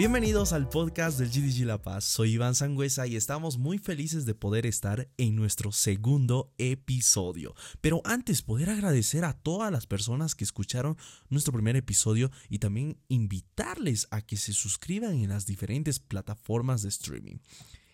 [0.00, 2.04] Bienvenidos al podcast del GDG La Paz.
[2.04, 7.54] Soy Iván Sangüesa y estamos muy felices de poder estar en nuestro segundo episodio.
[7.82, 10.96] Pero antes, poder agradecer a todas las personas que escucharon
[11.28, 16.88] nuestro primer episodio y también invitarles a que se suscriban en las diferentes plataformas de
[16.88, 17.36] streaming.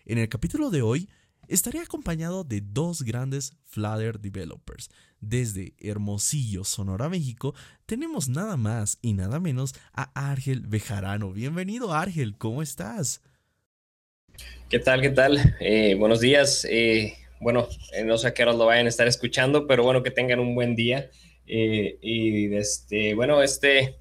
[0.05, 1.09] En el capítulo de hoy
[1.47, 4.89] estaré acompañado de dos grandes Flutter developers.
[5.19, 7.55] Desde Hermosillo, Sonora, México,
[7.85, 11.31] tenemos nada más y nada menos a Argel Bejarano.
[11.31, 13.21] Bienvenido Argel, ¿cómo estás?
[14.69, 15.01] ¿Qué tal?
[15.01, 15.55] ¿Qué tal?
[15.59, 16.65] Eh, buenos días.
[16.69, 20.03] Eh, bueno, eh, no sé a qué hora lo vayan a estar escuchando, pero bueno,
[20.03, 21.09] que tengan un buen día.
[21.45, 23.97] y este, bueno, este,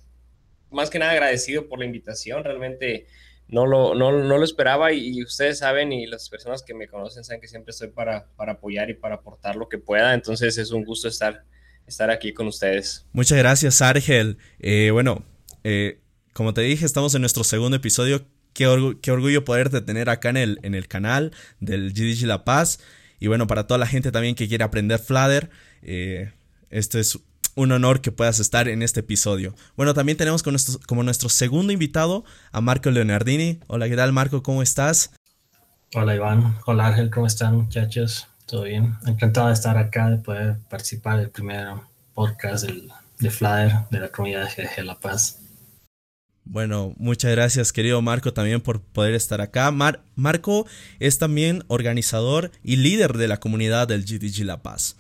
[0.71, 2.43] más que nada agradecido por la invitación.
[2.43, 3.07] Realmente
[3.49, 7.41] no lo, no, lo esperaba y, ustedes saben y las personas que me conocen saben
[7.41, 10.15] que siempre estoy para, para apoyar y para aportar lo que pueda.
[10.15, 11.45] Entonces es un gusto estar,
[11.87, 13.07] estar aquí con ustedes.
[13.13, 14.39] Muchas gracias, Argel.
[14.59, 15.25] Eh, bueno,
[15.65, 16.01] eh,
[16.33, 18.27] como te dije, estamos en nuestro segundo episodio.
[18.53, 22.81] Qué, orgullo poderte tener acá en el, en el canal del GDG La Paz.
[23.21, 25.51] Y bueno, para toda la gente también que quiere aprender Flutter,
[25.83, 26.33] eh,
[26.71, 27.19] esto es
[27.57, 29.55] un honor que puedas estar en este episodio.
[29.77, 33.59] Bueno, también tenemos como nuestro segundo invitado a Marco Leonardini.
[33.67, 34.43] Hola, ¿qué tal Marco?
[34.43, 35.11] ¿Cómo estás?
[35.95, 38.29] Hola Iván, hola Ángel, ¿cómo están muchachos?
[38.45, 38.95] ¿Todo bien?
[39.07, 41.69] Encantado de estar acá, de poder participar del primer
[42.15, 45.39] podcast del, de Flyer de la comunidad de La Paz.
[46.45, 49.73] Bueno, muchas gracias querido Marco también por poder estar acá.
[49.73, 50.67] Marco
[51.01, 54.97] es también organizador y líder de la comunidad del GDG La Paz.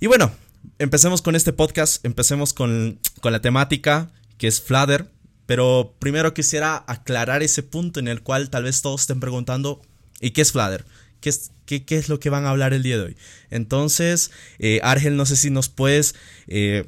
[0.00, 0.32] Y bueno,
[0.78, 5.10] empecemos con este podcast, empecemos con, la temática que es Flutter,
[5.46, 9.82] pero primero quisiera aclarar ese punto en el cual tal vez todos estén preguntando,
[10.20, 10.84] ¿y qué es Flutter?
[11.20, 13.16] ¿Qué es, qué, es lo que van a hablar el día de hoy?
[13.50, 16.14] Entonces, eh, Argel, no sé si nos puedes
[16.46, 16.84] eh,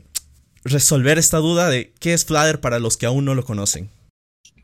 [0.65, 3.91] resolver esta duda de qué es Flutter para los que aún no lo conocen.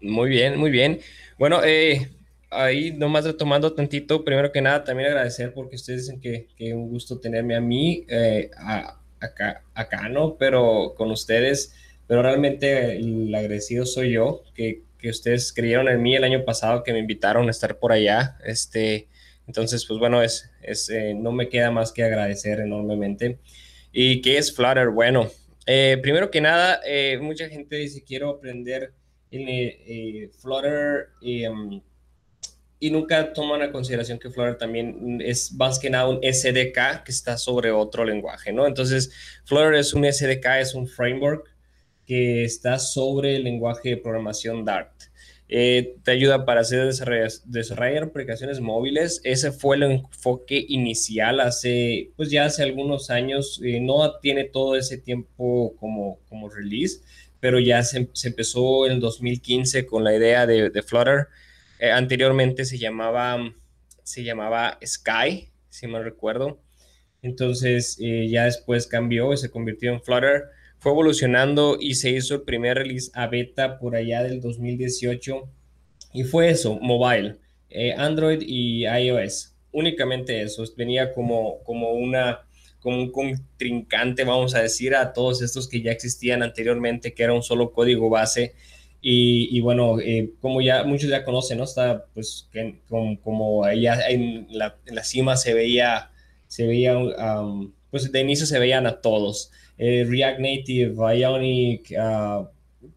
[0.01, 1.01] Muy bien, muy bien.
[1.39, 2.11] Bueno, eh,
[2.51, 6.89] ahí nomás retomando tantito, primero que nada, también agradecer porque ustedes dicen que, es un
[6.89, 8.51] gusto tenerme a mí eh,
[9.21, 10.37] acá, acá, ¿no?
[10.37, 11.75] Pero con ustedes,
[12.07, 16.83] pero realmente el agradecido soy yo, que, que, ustedes creyeron en mí el año pasado,
[16.83, 19.09] que me invitaron a estar por allá, este,
[19.47, 23.39] entonces, pues bueno, es, es eh, no me queda más que agradecer enormemente.
[23.93, 24.89] ¿Y qué es Flutter?
[24.89, 25.31] Bueno,
[25.67, 26.81] eh, primero que nada,
[27.21, 28.93] mucha gente dice, quiero aprender
[29.31, 31.45] en Flutter y...
[32.79, 37.13] Y nunca toman a consideración que Flutter también es más que nada un SDK que
[37.13, 38.67] está sobre otro lenguaje, ¿no?
[38.67, 39.11] Entonces,
[39.45, 41.49] Flutter es un SDK, es un framework
[42.07, 44.93] que está sobre el lenguaje de programación Dart.
[45.49, 46.93] Eh, te ayuda para hacer
[47.45, 49.21] desarrollar, aplicaciones móviles.
[49.23, 53.61] Ese fue el enfoque inicial hace, pues ya hace algunos años.
[53.65, 57.01] Eh, no tiene todo ese tiempo como, como release,
[57.41, 61.29] pero ya se, empezó en 2015 con la idea de, de Flutter
[61.79, 63.39] eh, anteriormente se llamaba,
[64.03, 66.61] se llamaba Sky, si mal recuerdo.
[67.23, 70.45] Entonces eh, ya después cambió y se convirtió en Flutter.
[70.79, 75.49] Fue evolucionando y se hizo el primer release a beta por allá del 2018.
[76.13, 77.37] Y fue eso, mobile,
[77.71, 79.55] eh, Android y iOS.
[79.73, 80.65] Únicamente eso.
[80.77, 82.43] Venía como, como una
[82.81, 87.33] como un contrincante, vamos a decir, a todos estos que ya existían anteriormente, que era
[87.33, 88.55] un solo código base
[89.09, 91.65] y, bueno, eh, como ya muchos ya conocen, ¿no?
[91.65, 92.49] Está pues
[92.89, 94.75] como, como allá en la,
[95.05, 96.11] cima se veía,
[96.49, 99.53] se veía, um, pues de inicio se veían a todos.
[99.79, 102.49] Eh, React Native, Ionic, uh,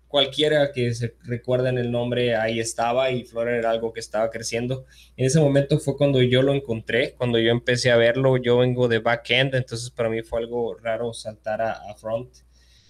[0.07, 4.85] cualquiera que se recuerden el nombre, ahí estaba y Flutter era algo que estaba creciendo.
[5.15, 8.87] En ese momento fue cuando yo lo encontré, cuando yo empecé a verlo, yo vengo
[8.87, 12.29] de backend, entonces para mí fue algo raro saltar a front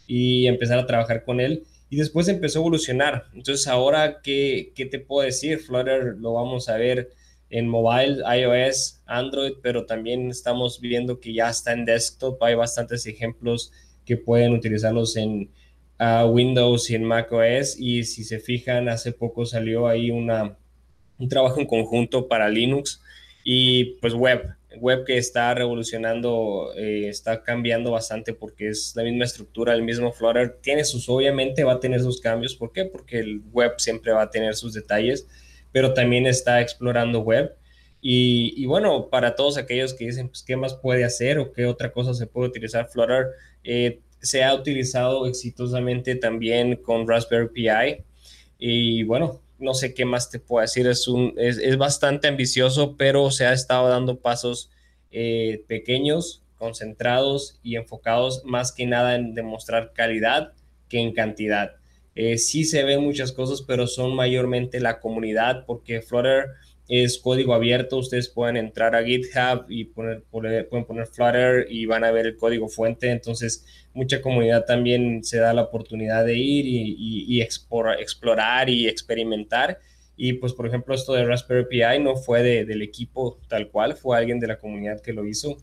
[0.07, 3.25] y empezar a trabajar con él y después empezó a evolucionar.
[3.33, 5.59] Entonces, ahora, ¿qué, ¿qué, te puedo decir?
[5.59, 7.11] Flutter lo vamos a ver
[7.49, 12.41] en mobile, iOS, Android, pero también estamos viendo que ya está en desktop.
[12.43, 13.71] Hay bastantes ejemplos
[14.05, 15.49] que pueden utilizarlos en
[15.97, 17.75] ah, Windows y en macOS.
[17.79, 20.29] Y si se fijan, hace poco salió ahí un
[21.27, 23.01] trabajo en conjunto para Linux
[23.43, 29.25] y pues web web que está revolucionando, eh, está cambiando bastante porque es la misma
[29.25, 30.57] estructura, el mismo Flutter.
[30.61, 32.55] Tiene sus, obviamente va a tener sus cambios.
[32.55, 32.85] ¿Por qué?
[32.85, 35.27] Porque el web siempre va a tener sus detalles,
[35.71, 37.55] pero también está explorando web.
[38.01, 41.91] Y, bueno, para todos aquellos que dicen, pues, ¿qué más puede hacer o qué otra
[41.91, 43.27] cosa se puede utilizar Flutter?
[43.63, 47.67] Eh, se ha utilizado exitosamente también con Raspberry Pi.
[48.57, 53.29] Y bueno, no sé qué más te puedo decir, es, un, es, bastante ambicioso, pero
[53.31, 54.71] se ha estado dando pasos
[55.11, 60.53] eh, pequeños, concentrados y enfocados más que nada en demostrar calidad
[60.87, 61.75] que en cantidad.
[62.15, 66.47] eh, sí se ven muchas cosas, pero son mayormente la comunidad, porque Flutter
[66.89, 72.03] es código abierto, ustedes pueden entrar a GitHub y poner, pueden poner Flutter y van
[72.03, 73.63] a ver el código fuente, entonces
[73.93, 79.79] mucha comunidad también se da la oportunidad de ir y, explorar y experimentar.
[80.17, 84.17] Y pues, por ejemplo, esto de Raspberry Pi no fue del equipo tal cual, fue
[84.17, 85.57] alguien de la comunidad que lo hizo.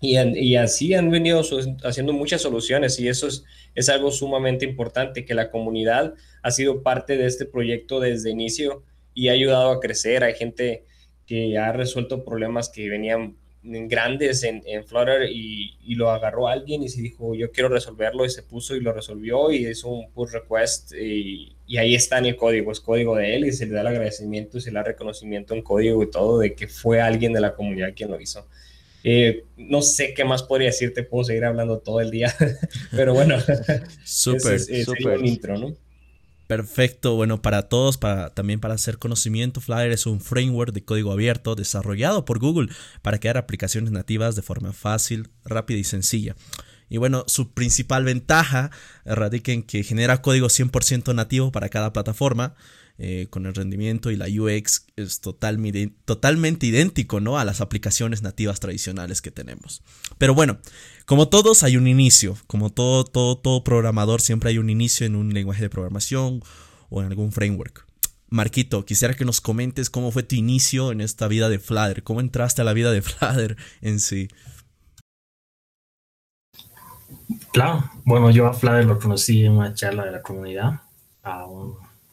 [0.00, 1.42] Y, y, así han venido
[1.84, 3.44] haciendo muchas soluciones y eso es,
[3.74, 8.84] es algo sumamente importante, que la comunidad ha sido parte de este proyecto desde inicio
[9.14, 10.24] y ha ayudado a crecer.
[10.24, 10.84] Hay gente
[11.26, 16.82] que ha resuelto problemas que venían grandes en, en Flutter y, y, lo agarró alguien
[16.82, 20.10] y se dijo yo quiero resolverlo y se puso y lo resolvió y hizo un
[20.12, 23.66] pull request y, y, ahí está en el código, es código de él y se
[23.66, 26.68] le da el agradecimiento y se le da reconocimiento en código y todo de que
[26.68, 28.46] fue alguien de la comunidad quien lo hizo.
[29.04, 32.34] Eh, no sé qué más podría decir, te puedo seguir hablando todo el día,
[32.90, 33.36] pero bueno,
[34.04, 35.18] súper, súper.
[35.18, 35.74] un intro, ¿no?
[36.50, 41.12] Perfecto, bueno, para todos, para, también para hacer conocimiento, Flyer es un framework de código
[41.12, 42.70] abierto desarrollado por Google
[43.02, 46.34] para crear aplicaciones nativas de forma fácil, rápida y sencilla.
[46.88, 48.72] Y bueno, su principal ventaja
[49.04, 52.56] radica en que genera código 100% nativo para cada plataforma,
[53.02, 57.38] eh, con el rendimiento y la UX es totalmente idéntico ¿no?
[57.38, 59.82] a las aplicaciones nativas tradicionales que tenemos.
[60.18, 60.58] Pero bueno,
[61.06, 65.16] como todos hay un inicio, como todo, todo, todo programador siempre hay un inicio en
[65.16, 66.42] un lenguaje de programación
[66.90, 67.86] o en algún framework.
[68.28, 72.20] Marquito, quisiera que nos comentes cómo fue tu inicio en esta vida de Flutter, cómo
[72.20, 74.28] entraste a la vida de Flutter en sí.
[77.54, 80.82] Claro, bueno, yo a Flutter lo conocí en una charla de la comunidad,
[81.22, 81.46] a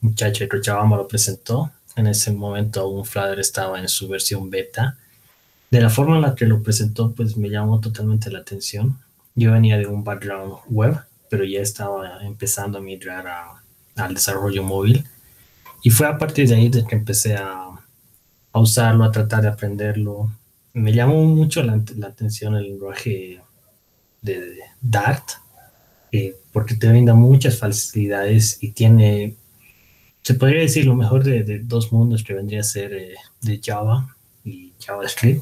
[0.02, 1.72] muchacho de Cochabamba lo presentó.
[1.96, 4.98] En ese momento aún Flutter estaba en su versión beta.
[5.70, 9.00] De la forma en la que lo presentó, pues me llamó totalmente la atención.
[9.36, 11.00] Yo venía de un background web,
[11.30, 13.26] pero ya estaba empezando a migrar
[13.96, 15.06] al desarrollo móvil.
[15.84, 17.70] Y fue a partir de ahí de que empecé a,
[18.52, 20.32] a usarlo, a tratar de aprenderlo.
[20.74, 23.42] Me llamó mucho la, la atención el lenguaje
[24.22, 25.24] de, Dart,
[26.12, 29.36] eh, porque te brinda muchas facilidades y tiene
[30.27, 34.13] se podría decir lo mejor de, dos mundos que vendría a ser eh, de Java
[34.44, 35.41] y JavaScript.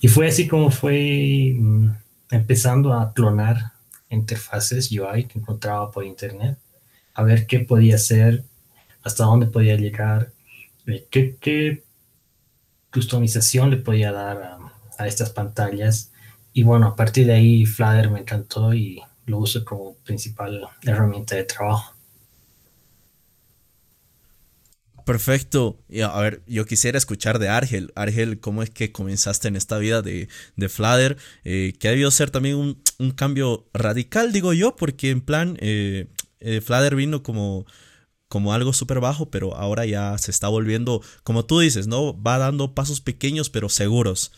[0.00, 1.90] Y fue así como fue mm,
[2.30, 3.72] empezando a clonar
[4.08, 6.56] interfaces UI que encontraba por internet,
[7.12, 8.42] a ver qué podía hacer,
[9.02, 10.32] hasta dónde podía llegar,
[10.86, 11.82] eh, qué,
[12.90, 14.58] customización le podía dar a,
[14.96, 16.10] a, estas pantallas.
[16.54, 21.36] Y bueno, a partir de ahí Flutter me encantó y lo uso como principal herramienta
[21.36, 21.95] de trabajo.
[25.06, 25.78] Perfecto.
[26.02, 27.92] A ver, yo quisiera escuchar de Argel.
[27.94, 31.16] Argel, ¿cómo es que comenzaste en esta vida de, de?
[31.44, 32.56] Eh, que ha debido ser también
[32.98, 36.08] un, cambio radical, digo yo, porque en plan, eh,
[36.40, 36.60] eh
[36.96, 37.66] vino como,
[38.26, 42.20] como algo súper bajo, pero ahora ya se está volviendo, como tú dices, ¿no?
[42.20, 44.32] Va dando pasos pequeños, pero seguros.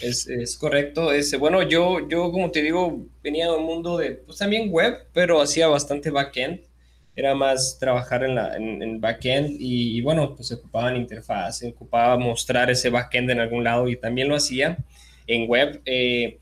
[0.00, 1.12] Es, es, correcto.
[1.12, 4.96] Ese, bueno, yo, yo, como te digo, venía de un mundo de, pues también web,
[5.12, 6.73] pero hacía bastante backend
[7.16, 11.68] era más trabajar en, la, en, backend y, bueno, pues se ocupaba en interfaz, se
[11.68, 14.78] ocupaba mostrar ese backend en algún lado y también lo hacía
[15.26, 15.80] en web.
[15.84, 16.38] Eh,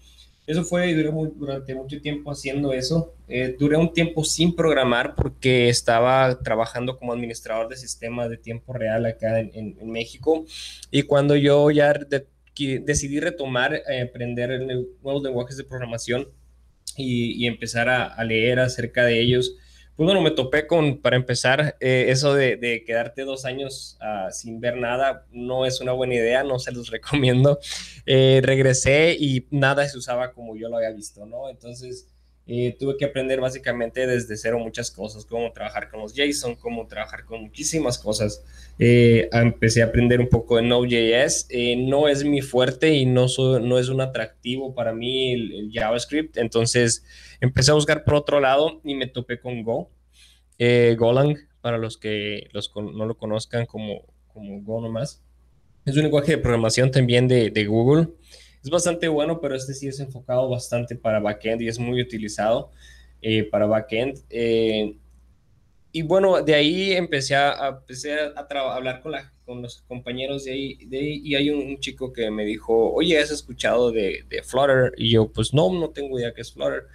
[0.46, 3.14] eso fue, duré durante mucho tiempo haciendo eso.
[3.28, 8.72] Eh, duré un tiempo sin programar porque estaba trabajando como administrador de sistemas de tiempo
[8.72, 10.44] real acá en, México.
[10.90, 11.94] Y cuando yo ya
[12.54, 14.60] decidí retomar, eh, aprender
[15.02, 16.28] nuevos lenguajes de programación
[16.96, 19.56] y, y empezar a, leer acerca de ellos,
[20.02, 24.58] pues bueno, me topé con, para empezar, eh, eso de, quedarte dos años ah, sin
[24.58, 27.60] ver nada no es una buena idea, no se los recomiendo.
[28.04, 31.48] Eh, regresé y nada se usaba como yo lo había visto, ¿no?
[31.48, 32.08] Entonces
[32.46, 36.86] eh, tuve que aprender básicamente desde cero muchas cosas, cómo trabajar con los JSON, cómo
[36.86, 38.44] trabajar con muchísimas cosas.
[38.78, 43.26] empecé a aprender un poco de Node.js, no es mi fuerte y no,
[43.60, 47.04] no es un atractivo para mí el JavaScript, entonces
[47.42, 49.90] Empecé a buscar por otro lado y me topé con Go.
[50.58, 55.24] Eh, Golang, para los que los no lo conozcan como, como Go nomás.
[55.84, 58.10] Es un lenguaje de programación también de, de, Google.
[58.62, 62.70] Es bastante bueno, pero este sí es enfocado bastante para backend y es muy utilizado
[63.20, 64.18] eh, para backend.
[64.30, 64.96] Eh,
[65.90, 71.34] y bueno, de ahí empecé a, empecé a, hablar con, los compañeros de ahí, y
[71.34, 74.92] hay un, chico que me dijo, oye, ¿has escuchado de, de Flutter?
[74.96, 76.86] Y yo, pues no, no tengo idea qué es Flutter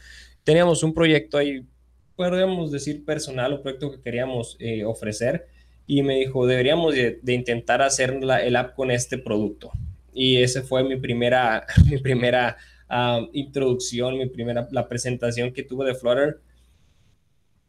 [0.48, 1.66] teníamos un proyecto ahí,
[2.16, 5.46] podríamos decir personal, un proyecto que queríamos eh, ofrecer,
[5.86, 9.74] y me dijo, deberíamos de, intentar hacer el app con este producto.
[10.18, 12.58] Y esa fue mi primera, mi primera
[12.90, 16.42] ah, introducción, mi primera, la presentación que tuve de Flutter.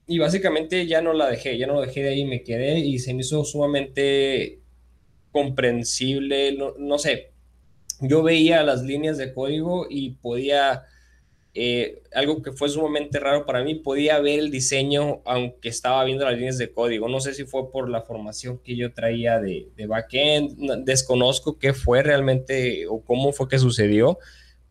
[0.07, 2.99] y básicamente ya no la dejé, ya no lo dejé de ahí, me quedé y
[2.99, 4.61] se me hizo sumamente
[5.31, 7.33] comprensible, no, sé,
[8.01, 10.85] yo veía las líneas de código y podía,
[11.61, 16.25] eh, algo que fue sumamente raro para mí, podía ver el diseño aunque estaba viendo
[16.25, 17.09] las líneas de código.
[17.09, 21.73] No sé si fue por la formación que yo traía de, de backend, desconozco qué
[21.73, 24.21] fue realmente o cómo fue que sucedió,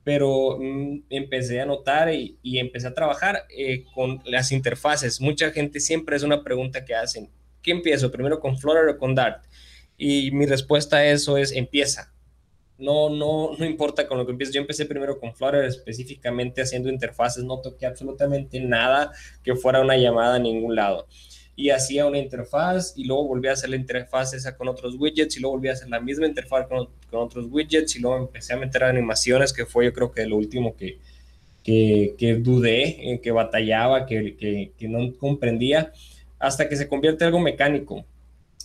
[0.06, 5.20] pero mm, empecé a notar y, empecé a trabajar eh, con las interfaces.
[5.20, 7.30] Mucha gente siempre es una pregunta que hacen,
[7.62, 8.10] ¿qué empiezo?
[8.10, 9.44] ¿Primero con Flutter o con Dart?
[9.98, 12.14] Y mi respuesta a eso es, empieza.
[12.78, 14.54] No, no, no importa con lo que empieces.
[14.54, 19.12] Yo empecé primero con Flutter, específicamente haciendo interfaces, no toqué absolutamente nada
[19.44, 21.08] que fuera una llamada a ningún lado
[21.60, 25.36] y hacía una interfaz y luego volví a hacer la interfaz esa con otros widgets
[25.36, 28.54] y luego volví a hacer la misma interfaz con, con otros widgets y luego empecé
[28.54, 31.00] a meter animaciones que fue yo creo que lo último que,
[31.64, 35.92] que, que dudé, eh, que batallaba, que, que, que, no comprendía,
[36.38, 38.06] hasta que se convierte en algo mecánico.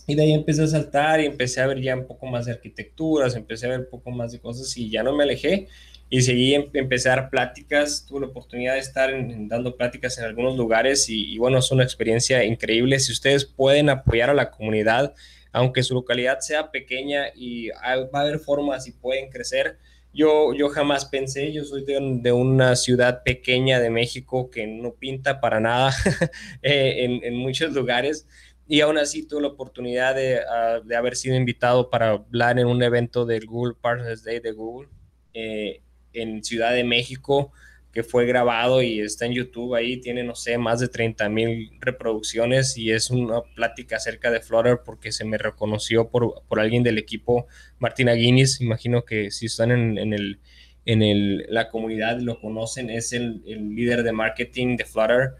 [0.05, 2.51] Y de ahí empecé a saltar y empecé a ver ya un poco más de
[2.51, 5.67] arquitecturas, empecé a ver un poco más de cosas y ya no me alejé
[6.13, 9.11] y seguí, em, empecé a dar pláticas, tuve la oportunidad de estar
[9.47, 12.99] dando pláticas en algunos lugares y, bueno, es una experiencia increíble.
[12.99, 15.15] Si ustedes pueden apoyar a la comunidad,
[15.51, 19.79] aunque su localidad sea pequeña y va a haber formas y pueden crecer,
[20.13, 24.93] yo, yo jamás pensé, yo soy de, de una ciudad pequeña de México que no
[24.93, 25.95] pinta para nada
[26.61, 28.27] eh, en, en, muchos lugares
[28.67, 32.67] y aún así tuve la oportunidad de, uh, de, haber sido invitado para hablar en
[32.67, 34.89] un evento del Google Partners Day de Google.
[35.33, 35.81] Eh,
[36.13, 37.51] en Ciudad de México
[37.93, 41.69] que fue grabado y está en YouTube ahí, tiene, no sé, más de 30 mil
[41.79, 46.81] reproducciones y es una plática acerca de Flutter porque se me reconoció por, por alguien
[46.81, 47.45] del equipo,
[47.77, 50.39] Martina Guinness, imagino que si están en, en, el,
[50.85, 55.33] en el, la comunidad lo conocen, es el, el, líder de marketing de Flutter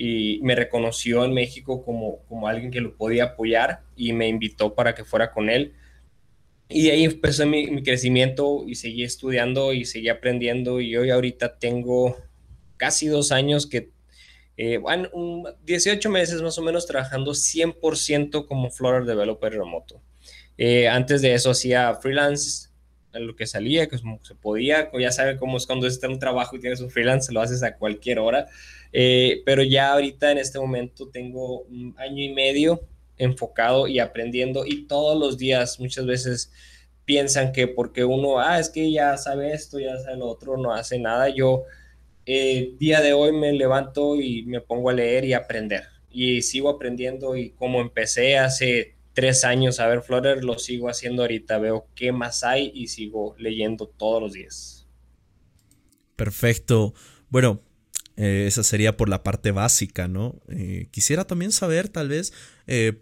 [0.00, 4.72] y me reconoció en México como, como alguien que lo podía apoyar y me invitó
[4.72, 5.74] para que fuera con él.
[6.68, 12.16] Y ahí empezó mi, crecimiento y seguí estudiando y seguí aprendiendo y hoy ahorita tengo
[12.76, 13.90] casi dos años que,
[14.56, 15.08] eh, bueno,
[15.64, 20.00] 18 meses más o menos trabajando 100% como Flutter Developer remoto.
[20.56, 22.68] Eh, antes de eso hacía freelance,
[23.14, 26.54] lo que salía, que se podía, ya sabe cómo es cuando está en un trabajo
[26.54, 28.46] y tienes un freelance, lo haces a cualquier hora.
[28.92, 32.80] Eh, pero ya ahorita en este momento tengo un año y medio
[33.16, 36.52] enfocado y aprendiendo y todos los días muchas veces
[37.04, 40.72] piensan que porque uno, ah, es que ya sabe esto, ya sabe lo otro, no
[40.72, 41.28] hace nada.
[41.28, 41.64] Yo
[42.26, 46.68] eh, día de hoy me levanto y me pongo a leer y aprender y sigo
[46.68, 51.86] aprendiendo y como empecé hace tres años a ver Flutter, lo sigo haciendo ahorita, veo
[51.94, 54.86] qué más hay y sigo leyendo todos los días.
[56.16, 56.94] Perfecto.
[57.28, 57.60] Bueno,
[58.18, 60.40] eh, esa sería por la parte básica, ¿no?
[60.48, 62.32] Eh, quisiera también saber, tal vez,
[62.66, 63.00] eh,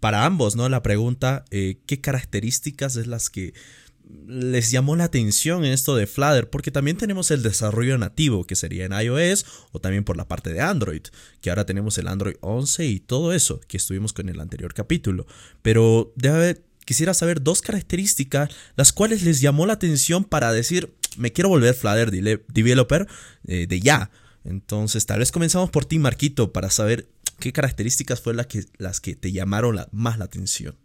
[0.00, 0.68] para ambos, ¿no?
[0.68, 3.54] La pregunta, ¿qué características es las que
[4.26, 6.50] les llamó la atención en esto de Flutter?
[6.50, 10.52] Porque también tenemos el desarrollo nativo, que sería en iOS, o también por la parte
[10.52, 11.02] de Android,
[11.40, 15.24] que ahora tenemos el Android 11 y todo eso, que estuvimos con el anterior capítulo.
[15.62, 16.12] Pero
[16.84, 21.74] quisiera saber dos características, las cuales les llamó la atención para decir, me quiero volver
[21.74, 22.10] Flutter
[22.48, 23.06] Developer
[23.44, 24.10] de ya.
[24.44, 27.08] Entonces, tal vez comenzamos por ti, Marquito, para saber
[27.42, 30.76] ¿Qué características fueron las que, las que te llamaron más la atención?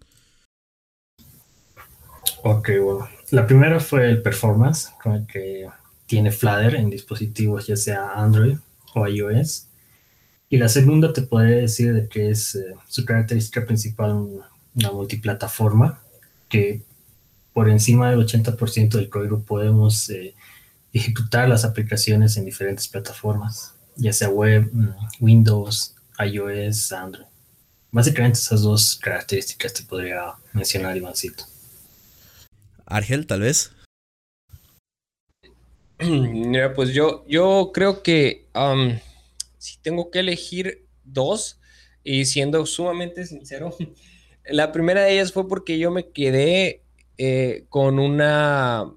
[2.41, 3.07] Ok, bueno.
[3.29, 5.67] La primera fue el performance, con el que
[6.07, 8.57] tiene Flutter en dispositivos ya sea Android
[8.95, 9.67] o iOS.
[10.49, 14.13] Y la segunda te podría decir de que es eh, su característica principal
[14.73, 16.01] una multiplataforma,
[16.49, 16.81] que
[17.53, 20.33] por encima del 80% del código podemos eh,
[20.97, 24.89] ejecutar las aplicaciones en diferentes plataformas, ya sea web, mm,
[25.19, 27.25] Windows, iOS, Android.
[27.91, 31.45] Básicamente esas dos características te podría mencionar, Ivancito.
[32.85, 33.71] Argel, tal vez.
[35.99, 38.97] Mira, pues yo, yo creo que um,
[39.57, 41.59] si tengo que elegir dos,
[42.07, 43.75] y siendo sumamente sincero,
[44.45, 46.81] la primera de ellas fue porque yo me quedé
[47.17, 48.89] eh, con una,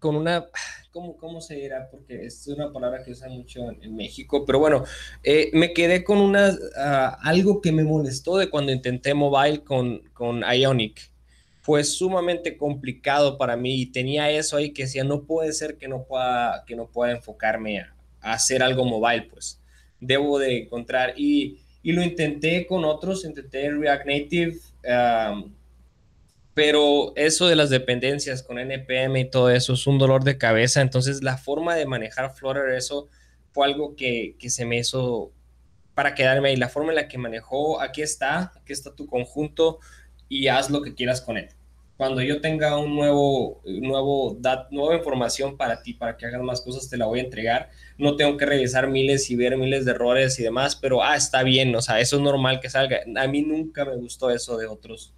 [0.00, 0.46] con una,
[0.92, 1.88] ¿cómo, ¿cómo, se dirá?
[1.90, 4.84] Porque es una palabra que usa mucho en, México, pero bueno,
[5.22, 10.00] eh, me quedé con una, ah, algo que me molestó de cuando intenté mobile con,
[10.12, 11.10] con Ionic.
[11.62, 15.88] Fue sumamente complicado para mí y tenía eso ahí que decía, no puede ser que
[15.88, 19.60] no pueda, que no pueda enfocarme a, hacer algo mobile, pues
[20.00, 25.52] debo de encontrar y, y, lo intenté con otros, intenté React Native, um,
[26.54, 30.80] pero eso de las dependencias con NPM y todo eso es un dolor de cabeza.
[30.80, 33.08] Entonces, la forma de manejar Flutter, eso
[33.52, 35.32] fue algo que, se me hizo
[35.94, 36.56] para quedarme ahí.
[36.56, 39.78] La forma en la que manejó, aquí está, aquí está tu conjunto
[40.28, 41.48] y haz lo que quieras con él.
[41.96, 44.38] Cuando yo tenga un nuevo, nuevo
[44.70, 47.68] nueva información para ti, para que hagas más cosas, te la voy a entregar.
[47.98, 51.42] No tengo que revisar miles y ver miles de errores y demás, pero ah, está
[51.42, 53.00] bien, o sea, eso es normal que salga.
[53.16, 55.12] A mí nunca me gustó eso de otros,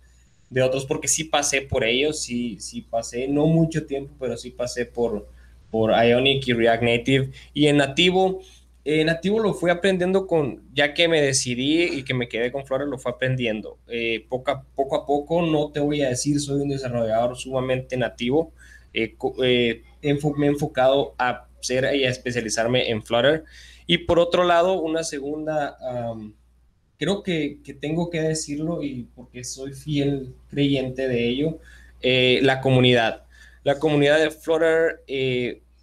[0.52, 4.50] de otros, porque sí pasé por ellos, sí, sí pasé, no mucho tiempo, pero sí
[4.50, 5.26] pasé por,
[5.70, 7.30] por Ionic y React Native.
[7.54, 8.40] Y en nativo,
[8.84, 12.66] eh, nativo lo fui aprendiendo con, ya que me decidí y que me quedé con
[12.66, 13.78] Flores, lo fue aprendiendo.
[13.88, 18.52] Eh, poco, a, poco no te voy a decir, soy un desarrollador sumamente nativo.
[18.92, 19.16] Eh,
[20.02, 23.44] me he enfocado a ser y a especializarme en Flutter.
[23.86, 25.78] Y por otro lado, una segunda,
[27.04, 31.58] creo que, que, tengo que decirlo y porque soy fiel creyente de ello,
[32.02, 33.24] la comunidad.
[33.64, 35.00] La comunidad de Flutter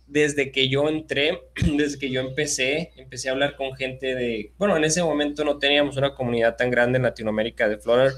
[0.10, 1.40] desde que yo entré,
[1.78, 5.58] desde que yo empecé, empecé a hablar con gente de, bueno, en ese momento no
[5.58, 8.14] teníamos una comunidad tan grande en Latinoamérica de Flutter,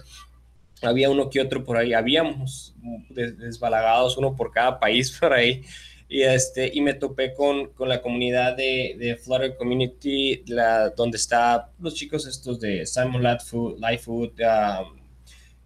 [0.82, 2.74] había uno que otro por ahí, habíamos
[3.10, 5.64] desbalagados uno por cada país por ahí,
[6.12, 11.16] y, este, y me topé con, con la comunidad de, de Flutter Community, la, donde
[11.16, 15.00] está los chicos estos de Simon Lightfoot, Lightfoot um,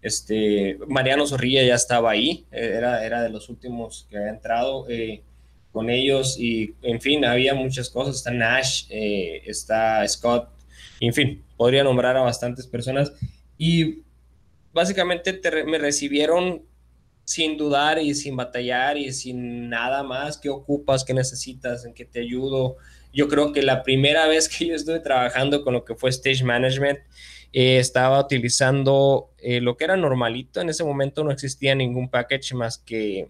[0.00, 5.24] este, Mariano Zorrilla ya estaba ahí, era, era de los últimos que había entrado, eh,
[5.72, 8.14] con ellos y, en fin, había muchas cosas.
[8.14, 10.48] Está Nash, eh, está Scott,
[11.00, 13.12] en fin, podría nombrar a bastantes personas
[13.58, 14.04] y
[14.72, 16.62] básicamente me recibieron
[17.26, 20.38] sin dudar y sin batallar y sin nada más.
[20.38, 21.04] ¿Qué ocupas?
[21.04, 21.84] ¿Qué necesitas?
[21.84, 22.76] ¿En qué te ayudo?
[23.12, 26.44] Yo creo que la primera vez que yo estuve trabajando con lo que fue Stage
[26.44, 27.00] Management,
[27.52, 30.60] eh, estaba utilizando eh, lo que era normalito.
[30.60, 33.28] En ese momento no existía ningún package más que...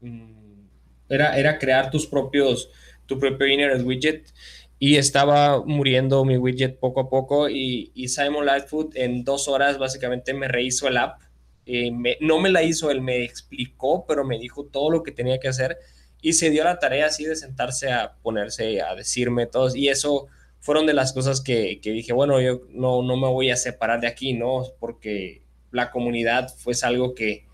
[0.00, 0.66] Mm,
[1.08, 2.68] era, crear tus propios,
[3.06, 4.32] tu propio inner widget
[4.78, 10.34] y estaba muriendo mi widget poco a poco y, Simon Lightfoot en dos horas básicamente
[10.34, 11.20] me rehizo el app.
[11.66, 15.38] Eh, no me la hizo, él me explicó, pero me dijo todo lo que tenía
[15.38, 15.78] que hacer
[16.22, 20.28] y se dio la tarea así de sentarse a ponerse a decirme todos y eso
[20.60, 24.08] fueron de las cosas que, dije, bueno, yo no, no me voy a separar de
[24.08, 24.64] aquí, ¿no?
[24.80, 27.46] Porque la comunidad fue algo que,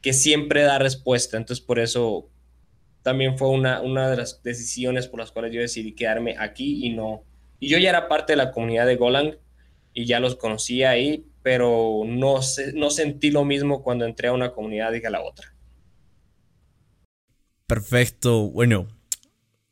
[0.00, 2.30] que siempre da respuesta, entonces por eso
[3.02, 6.90] también fue una, una de las decisiones por las cuales yo decidí quedarme aquí y
[6.90, 7.22] no.
[7.60, 9.36] Y yo ya era parte de la comunidad de Golang
[9.92, 12.40] y ya los conocía ahí, pero no,
[12.72, 15.54] no sentí lo mismo cuando entré a una comunidad y a la otra.
[17.66, 18.48] Perfecto.
[18.48, 18.88] Bueno,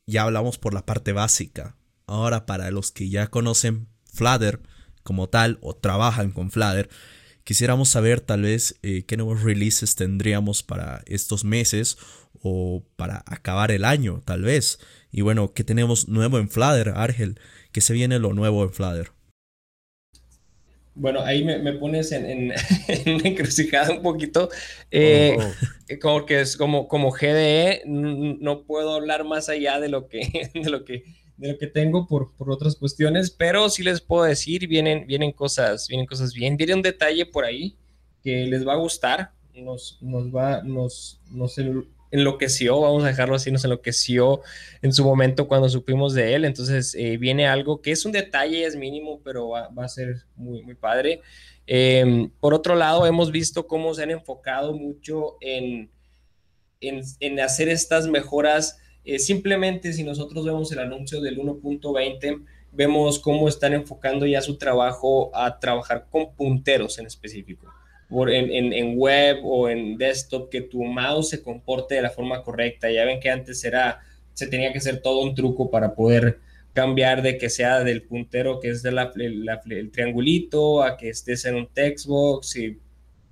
[0.07, 1.79] ya hablamos por la parte básica.
[2.07, 4.61] Ahora, para los que ya conocen Flutter
[5.03, 6.91] como tal o trabajan con Flutter,
[7.43, 11.97] quisiéramos saber tal vez eh, qué nuevos releases tendríamos para estos meses
[12.43, 14.79] o para acabar el año, tal vez.
[15.11, 17.41] Y bueno, ¿qué tenemos nuevo en Flutter, Argel?
[17.73, 19.13] ¿Qué se viene lo nuevo en Flutter?
[20.95, 22.53] Bueno, ahí me, pones en, en,
[23.15, 24.51] una encrucijada un poquito.
[24.91, 25.97] Eh, oh.
[26.01, 30.71] Como que es como, como GDE, no puedo hablar más allá de lo que, de
[30.71, 31.05] lo que,
[31.37, 35.33] de lo que tengo por, por otras cuestiones, pero sí les puedo decir, vienen, vienen,
[35.33, 36.57] cosas, vienen cosas bien.
[36.57, 37.77] Viene un detalle por ahí
[38.23, 41.59] que les va a gustar, nos, nos va, nos, nos
[42.13, 44.43] enloqueció, vamos a dejarlo así, nos enloqueció
[44.83, 46.45] en su momento cuando supimos de él.
[46.45, 50.63] Entonces eh, viene algo que es un detalle, es mínimo, pero va, a ser muy,
[50.63, 51.23] muy padre.
[51.67, 55.91] Em, por otro lado, hemos visto cómo se han enfocado mucho en,
[56.81, 58.79] en, hacer estas mejoras.
[59.05, 64.59] Eh, simplemente si nosotros vemos el anuncio del 1.20, vemos cómo están enfocando ya su
[64.59, 67.73] trabajo a trabajar con punteros en específico
[68.29, 72.91] en, en, web o en desktop, que tu mouse se comporte de la forma correcta.
[72.91, 74.01] Ya ven que antes era,
[74.35, 76.41] se tenía que hacer todo un truco para poder
[76.73, 81.45] cambiar de que sea del puntero que es de la, el triangulito a que estés
[81.45, 82.79] en un textbox y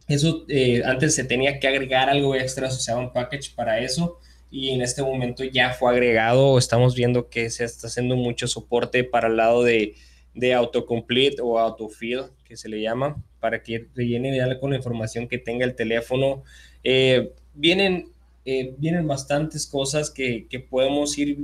[0.08, 4.18] eso eh, antes se tenía que agregar algo extra, o sea, un package para eso
[4.50, 9.04] y en este momento ya fue agregado, estamos viendo que se está haciendo mucho soporte
[9.04, 9.94] para el lado de,
[10.34, 15.38] de autocomplete o autofill, que se le llama, para que rellene con la información que
[15.38, 16.42] tenga el teléfono.
[16.84, 18.12] Eh, vienen,
[18.44, 21.38] eh, vienen bastantes cosas que, que, podemos ir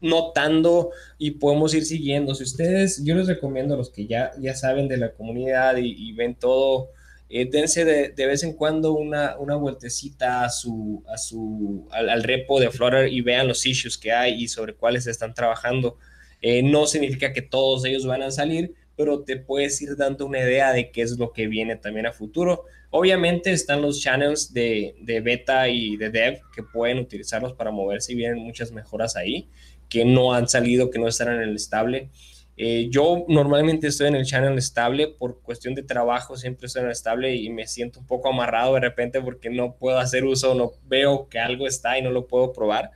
[0.00, 2.34] notando y podemos ir siguiendo.
[2.34, 6.12] Si ustedes, yo les recomiendo a los que ya, ya saben de la comunidad y,
[6.12, 6.90] ven todo,
[7.28, 12.08] eh, dense de, de, vez en cuando una, una vueltecita a su, a su, al,
[12.08, 15.98] al, repo de Flutter y vean los issues que hay y sobre cuáles están trabajando.
[16.42, 20.72] No significa que todos ellos van a salir, pero te puedes ir dando una idea
[20.72, 22.64] de qué es lo que viene también a futuro.
[22.90, 28.16] Obviamente están los channels de, beta y de dev que pueden utilizarlos para moverse y
[28.16, 29.48] vienen muchas mejoras ahí
[29.88, 32.10] que no han salido, que no están en el estable.
[32.56, 36.86] Eh, yo normalmente estoy en el channel estable por cuestión de trabajo, siempre estoy en
[36.86, 40.56] el estable y me siento un poco amarrado de repente porque no puedo hacer uso,
[40.56, 42.90] no veo que algo está y no lo puedo probar.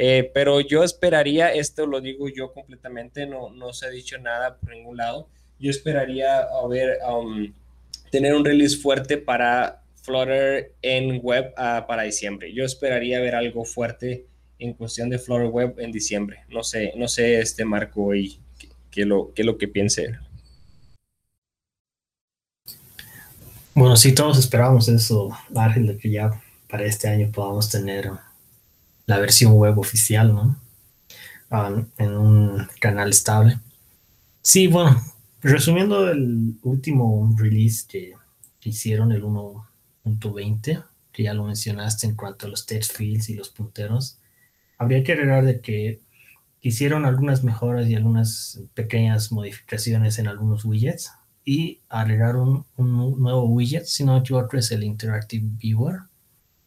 [0.00, 4.56] Eh, pero yo esperaría, esto lo digo yo completamente, no, no se ha dicho nada
[4.56, 7.52] por ningún lado, yo esperaría a ver, um,
[8.12, 12.54] tener un release fuerte para Flutter en web uh, para diciembre.
[12.54, 14.24] Yo esperaría ver algo fuerte
[14.60, 16.44] en cuestión de Flutter web en diciembre.
[16.48, 18.38] No sé, no sé este Marco y
[18.92, 20.16] qué lo, qué lo que piense.
[23.74, 28.10] Bueno, sí, todos esperamos eso, Ángel, de que ya para este año podamos tener
[29.08, 30.60] la versión web oficial, ¿no?
[31.50, 33.58] Um, en un canal estable.
[34.42, 35.02] Sí, bueno,
[35.40, 38.12] resumiendo el último release que,
[38.62, 43.48] hicieron, el 1.20, que ya lo mencionaste en cuanto a los text fields y los
[43.48, 44.18] punteros,
[44.76, 46.00] habría que agregar de que
[46.60, 51.12] hicieron algunas mejoras y algunas pequeñas modificaciones en algunos widgets
[51.46, 56.00] y agregaron un nuevo widget, si no me el Interactive Viewer,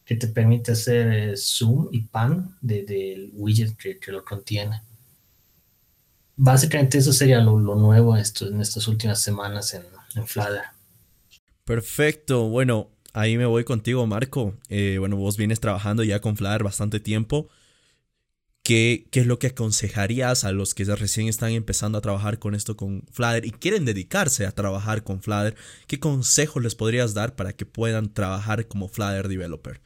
[0.06, 4.82] que te permite hacer eh, zoom y pan del widget que, lo contiene.
[6.36, 9.84] Básicamente eso sería lo, nuevo esto, en estas últimas semanas en,
[10.16, 10.64] en Flutter.
[11.66, 14.56] Perfecto, bueno, ahí me voy contigo Marco.
[14.70, 17.50] Eh, bueno, vos vienes trabajando ya con Flutter bastante tiempo.
[18.64, 22.78] ¿Qué, es lo que aconsejarías a los que recién están empezando a trabajar con esto
[22.78, 25.56] con Flutter y quieren dedicarse a trabajar con Flutter?
[25.88, 29.82] ¿Qué consejos les podrías dar para que puedan trabajar como Flutter developer?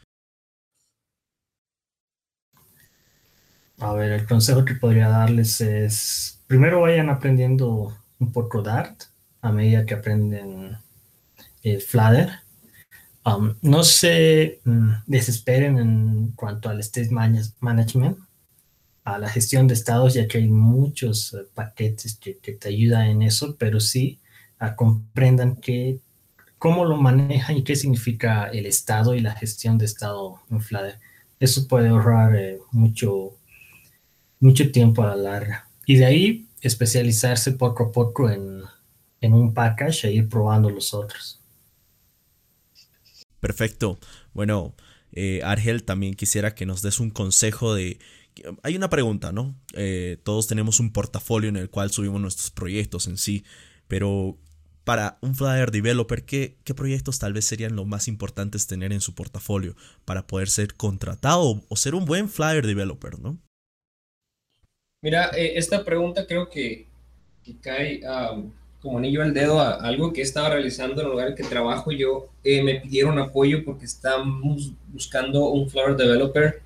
[3.80, 9.04] A ver, el consejo que podría darles es, primero vayan aprendiendo un poco Dart
[9.42, 10.78] a medida que aprenden
[11.64, 12.30] eh, Flutter.
[13.26, 18.18] Um, no se mm, desesperen en cuanto al state management
[19.06, 23.22] a la gestión de estados, ya que hay muchos eh, paquetes que, te ayudan en
[23.22, 24.20] eso, pero sí
[24.58, 26.00] a comprendan que,
[26.58, 31.00] cómo lo manejan y qué significa el estado y la gestión de estado en Flutter.
[31.40, 33.38] Eso puede ahorrar eh, mucho,
[34.39, 35.67] mucho tiempo a la larga.
[35.86, 38.62] Y de ahí especializarse poco a poco en,
[39.21, 41.39] en un package e ir probando los otros.
[43.39, 44.00] Perfecto.
[44.34, 44.76] Bueno,
[45.12, 48.00] eh, Argel, también quisiera que nos des un consejo de
[48.63, 49.56] hay una pregunta, ¿no?
[49.74, 53.45] Eh, todos tenemos un portafolio en el cual subimos nuestros proyectos en sí,
[53.88, 54.38] pero
[54.84, 59.15] para un Flyer developer, ¿qué, proyectos tal vez serían los más importantes tener en su
[59.15, 63.39] portafolio para poder ser contratado o ser un buen Flyer developer, ¿no?
[65.06, 66.88] Mira, eh, esta pregunta creo que,
[67.62, 68.02] cae
[68.82, 71.91] como anillo al dedo a algo que estaba realizando en el lugar en que trabajo.
[71.91, 76.60] Yo eh, me pidieron apoyo porque estamos buscando un Flyer developer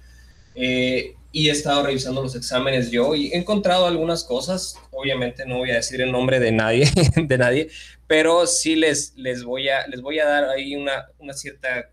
[0.55, 4.77] y he estado revisando los exámenes yo y he encontrado algunas cosas.
[4.91, 7.69] Obviamente no voy a decir el nombre de nadie, de nadie,
[8.07, 11.89] pero sí les, les, voy, a, les voy a dar ahí una, una cierta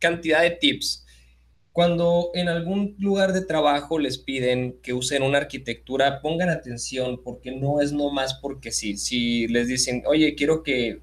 [0.00, 1.06] cantidad de tips.
[1.78, 7.52] Cuando en algún lugar de trabajo les piden que usen una arquitectura, pongan atención porque
[7.52, 8.96] no es nomás porque sí.
[8.96, 11.02] Si les dicen, oye, quiero que,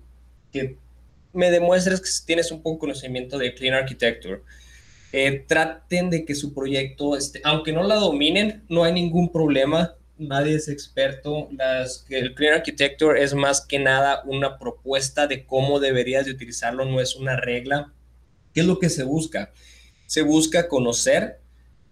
[0.51, 0.77] que
[1.31, 4.41] me demuestres que tienes un poco conocimiento de Clean Architecture,
[5.13, 9.95] eh, traten de que su proyecto, este, aunque no la dominen, no hay ningún problema,
[10.17, 15.79] nadie es experto, las, el Clean Architecture es más que nada una propuesta de cómo
[15.79, 17.93] deberías de utilizarlo, no es una regla.
[18.53, 19.53] ¿Qué es lo que se busca?
[20.05, 21.39] Se busca conocer,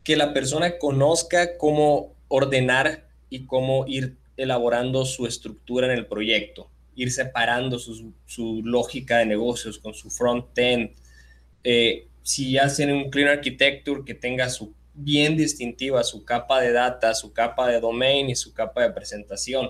[0.03, 6.69] que la persona conozca cómo ordenar y cómo ir elaborando su estructura en el proyecto,
[6.95, 10.91] ir separando su, su lógica de negocios con su front-end.
[11.63, 17.13] Eh, si hacen un clean architecture que tenga su bien distintiva, su capa de data,
[17.13, 19.69] su capa de domain y su capa de presentación.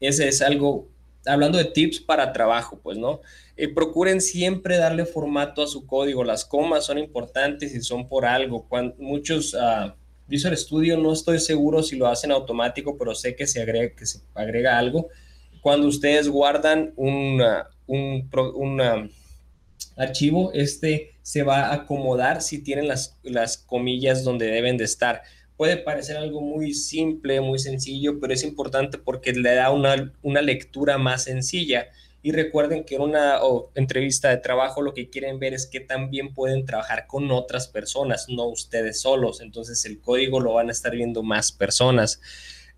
[0.00, 0.88] Ese es algo,
[1.26, 3.20] hablando de tips para trabajo, pues, ¿no?
[3.60, 6.22] Eh, procuren siempre darle formato a su código.
[6.22, 8.68] Las comas son importantes y son por algo.
[8.68, 9.90] Cuando muchos uh,
[10.28, 15.08] Visual Studio no estoy seguro si lo hacen automático, pero sé que se agrega, algo.
[15.60, 17.42] Cuando ustedes guardan un,
[17.88, 19.10] un
[19.96, 25.22] archivo, este se va a acomodar si tienen las, las comillas donde deben de estar.
[25.56, 30.42] Puede parecer algo muy simple, muy sencillo, pero es importante porque le da una, una
[30.42, 31.88] lectura más sencilla.
[32.28, 33.40] Y recuerden que en una
[33.74, 38.26] entrevista de trabajo lo que quieren ver es que también pueden trabajar con otras personas,
[38.28, 39.40] no ustedes solos.
[39.40, 42.20] Entonces el código lo van a estar viendo más personas.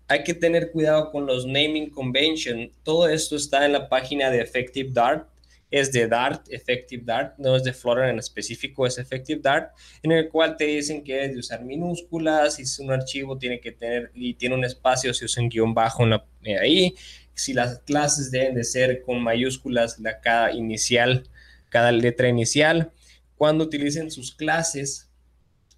[0.07, 2.71] Hay que tener cuidado con los naming convention.
[2.83, 5.27] Todo esto está en la página de Effective Dart
[5.71, 9.71] es de Dart, Effective Dart, no es de Flutter en específico, es Effective Dart,
[10.03, 13.61] en el cual te dicen que es de usar minúsculas, si es un archivo tiene
[13.61, 16.93] que tener y tiene un espacio, si usa un guion bajo en eh, ahí,
[17.41, 21.27] si las clases deben de ser con mayúsculas la cada inicial,
[21.69, 22.91] cada letra inicial,
[23.35, 25.09] cuando utilicen sus clases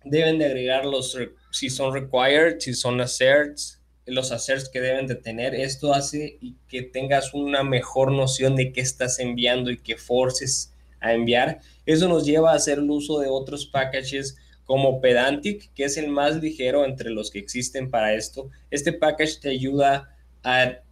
[0.03, 1.17] deben de agregar los
[1.51, 5.55] si son required, si son asserts, los asserts que deben de tener.
[5.55, 11.13] Esto hace que tengas una mejor noción de qué estás enviando y qué forces a
[11.13, 11.61] enviar.
[11.85, 16.09] Eso nos lleva a hacer el uso de otros packages como Pedantic, que es el
[16.09, 18.49] más ligero entre los que existen para esto.
[18.69, 20.83] Este package te ayuda a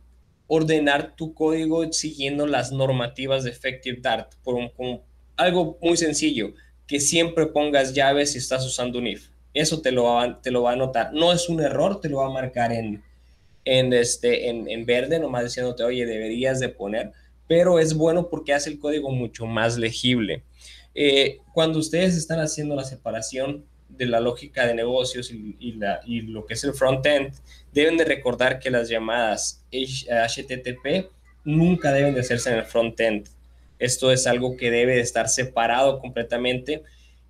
[0.53, 4.57] ordenar tu código siguiendo las normativas de Effective Dart por
[5.37, 6.53] algo muy sencillo,
[6.85, 9.29] que siempre pongas llaves si estás usando un if.
[9.53, 11.13] Eso te lo, va, te lo va a notar.
[11.13, 13.01] No es un error, te lo va a marcar en,
[13.63, 17.13] en, este, en, en verde, nomás diciéndote, oye, deberías de poner,
[17.47, 20.43] pero es bueno porque hace el código mucho más legible.
[20.93, 23.63] Eh, cuando ustedes están haciendo la separación
[23.97, 27.33] de la lógica de negocios y, la, y lo que es el front-end,
[27.71, 31.09] deben de recordar que las llamadas HTTP
[31.43, 33.27] nunca deben de hacerse en el front-end.
[33.79, 36.83] Esto es algo que debe de estar separado completamente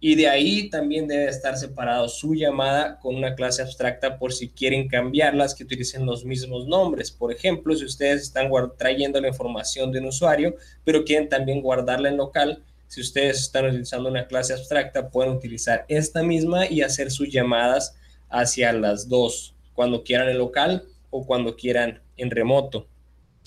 [0.04, 4.50] y de ahí también debe estar separado su llamada con una clase abstracta por si
[4.50, 7.12] quieren cambiarlas que utilicen los mismos nombres.
[7.12, 12.10] Por ejemplo, si ustedes están trayendo la información de un usuario, pero quieren también guardarla
[12.10, 17.10] en local, si ustedes están utilizando una clase abstracta, pueden utilizar esta misma y hacer
[17.10, 17.96] sus llamadas
[18.30, 22.90] hacia las dos, cuando quieran en local o cuando quieran en remoto.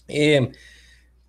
[0.09, 0.51] Eh,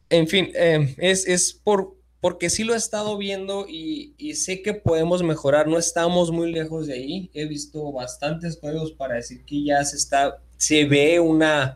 [0.09, 4.73] en fin, eh, es, es por, porque sí lo he estado viendo y, sé que
[4.73, 7.29] podemos mejorar, no estamos muy lejos de ahí.
[7.33, 11.75] He visto bastantes juegos para decir que ya se está, se ve una,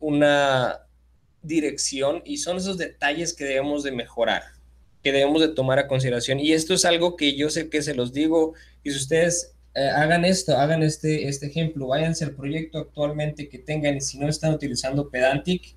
[0.00, 0.86] una
[1.42, 4.55] dirección y son esos detalles que debemos de mejorar,
[5.06, 6.40] que debemos de tomar a consideración.
[6.40, 9.86] Y esto es algo que yo sé que se los digo y si ustedes eh,
[9.86, 14.28] hagan esto, hagan este, este ejemplo, váyanse al proyecto actualmente que tengan y si no
[14.28, 15.76] están utilizando Pedantic,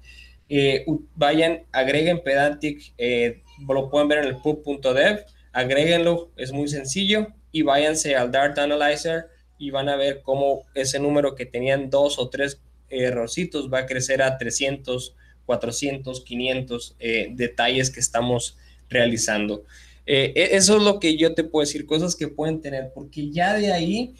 [0.50, 2.92] eh, vayan, agreguen Pedantic.
[2.98, 8.58] Eh, lo pueden ver en el pub.dev, agréguenlo, es muy sencillo y váyanse al Dart
[8.58, 9.28] Analyzer
[9.60, 13.86] y van a ver cómo ese número que tenían dos o tres errorcitos va a
[13.86, 15.16] crecer a 300,
[15.46, 16.96] 400, 500
[17.36, 18.58] detalles que estamos
[18.90, 19.64] realizando.
[20.06, 23.30] Eh, e, eso es lo que yo te puedo decir, cosas que pueden tener, porque
[23.30, 24.16] ya de ahí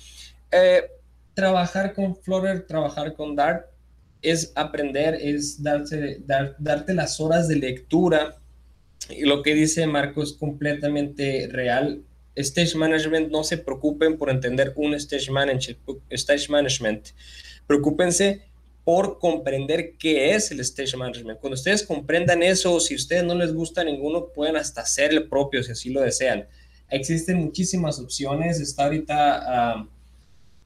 [0.52, 0.84] eh,
[1.34, 3.66] trabajar con Flutter, trabajar con Dart
[4.22, 6.22] es aprender, es darse,
[6.60, 8.38] darte las horas de lectura
[9.10, 12.04] y lo que dice Marco es completamente real.
[12.36, 15.80] Stage Management, no se preocupen por entender un Stage Management.
[16.10, 17.10] Stage management.
[17.66, 18.49] Preocúpense
[18.84, 21.40] por comprender qué es el Stage Management.
[21.40, 25.28] Cuando ustedes comprendan eso, si a ustedes no les gusta ninguno, pueden hasta hacer el
[25.28, 26.48] propio si así lo desean.
[26.90, 28.60] Existen muchísimas opciones.
[28.60, 29.88] Está ahorita, ah,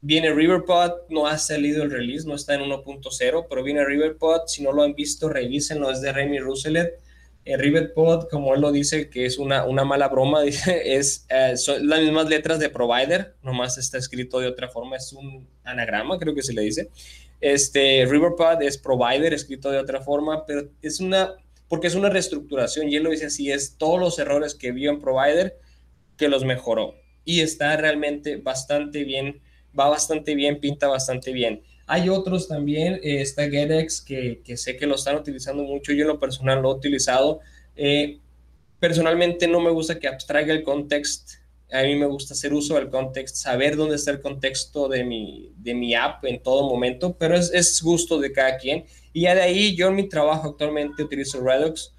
[0.01, 4.47] viene Riverpod, no ha salido el release, no está en 1.0, pero viene Riverpod.
[4.47, 7.03] Si no lo han visto, revísenlo, es de Remy Rousselet
[7.45, 11.57] el RivetPod, como él lo dice, que es una, una mala broma, dice, es, eh,
[11.57, 16.17] son las mismas letras de provider, nomás está escrito de otra forma, es un anagrama,
[16.17, 16.89] creo que se le dice.
[17.43, 21.35] Este, RiverPod es provider, escrito de otra forma, pero es una,
[21.67, 24.89] porque es una reestructuración, y él lo dice así, es todos los errores que vio
[24.89, 25.59] en provider
[26.15, 26.95] que los mejoró.
[27.25, 29.41] Y está realmente bastante bien,
[29.77, 31.63] va bastante bien, pinta bastante bien.
[31.85, 36.03] Hay otros también, eh, está GetX, que, que, sé que lo están utilizando mucho, yo
[36.03, 37.41] en lo personal lo he utilizado.
[37.75, 38.19] Eh,
[38.79, 41.33] personalmente no me gusta que abstraiga el contexto,
[41.73, 45.51] a mí me gusta hacer uso del contexto, saber dónde está el contexto de mi,
[45.57, 48.85] de mi app en todo momento, pero es, es gusto de cada quien.
[49.11, 51.93] Y ya de ahí yo en mi trabajo actualmente utilizo Redux.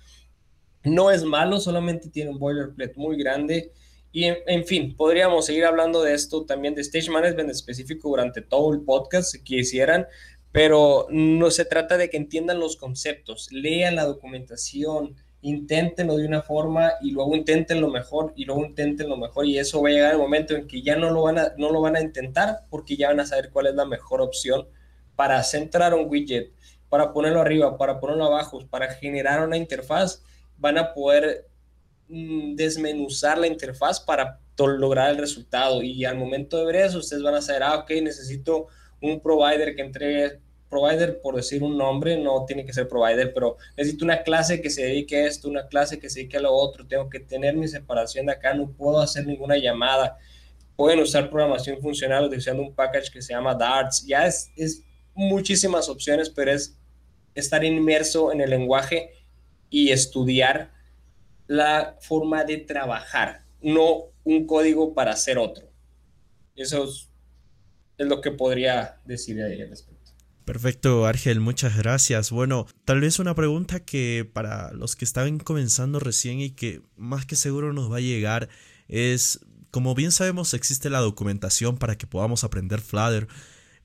[0.84, 3.72] No es malo, solamente tiene un boilerplate muy grande
[4.14, 8.72] y en, fin, podríamos seguir hablando de esto también de Stage Management específico durante todo
[8.72, 10.06] el podcast si quisieran,
[10.52, 16.42] pero no se trata de que entiendan los conceptos, lean la documentación, inténtenlo de una
[16.42, 20.12] forma y luego intenten mejor y luego intenten lo mejor y eso va a llegar
[20.12, 22.96] el momento en que ya no lo van a, no lo van a intentar porque
[22.96, 24.66] ya van a saber cuál es la mejor opción
[25.16, 26.52] para centrar un widget,
[26.88, 30.22] para ponerlo arriba, para ponerlo abajo, para generar una interfaz,
[30.58, 31.46] van a poder
[32.08, 35.82] Mm, desmenuzar la interfaz para lograr el resultado.
[35.82, 38.66] Y al momento de ver eso, ustedes van a saber, ah, ok, necesito
[39.00, 40.40] un provider que entregue,
[40.74, 44.70] provider por decir un nombre, no tiene que ser provider, pero necesito una clase que
[44.70, 47.54] se dedique a esto, una clase que se dedique a lo otro, tengo que tener
[47.54, 50.18] mi separación de acá, no puedo hacer ninguna llamada.
[50.76, 54.04] Pueden usar programación funcional utilizando un package que se llama Darts.
[54.06, 54.82] Ya es, es
[55.14, 56.76] muchísimas opciones, pero es
[57.34, 59.12] estar inmerso en el lenguaje
[59.70, 60.72] y estudiar
[61.46, 65.68] la forma de trabajar, no un código para hacer otro.
[66.56, 67.10] Eso es,
[67.98, 69.93] lo que podría decir al respecto.
[70.44, 72.30] Perfecto, Argel, muchas gracias.
[72.30, 77.24] Bueno, tal vez una pregunta que para los que están comenzando recién y que más
[77.24, 78.50] que seguro nos va a llegar
[78.86, 83.26] es, como bien sabemos, existe la documentación para que podamos aprender Flutter,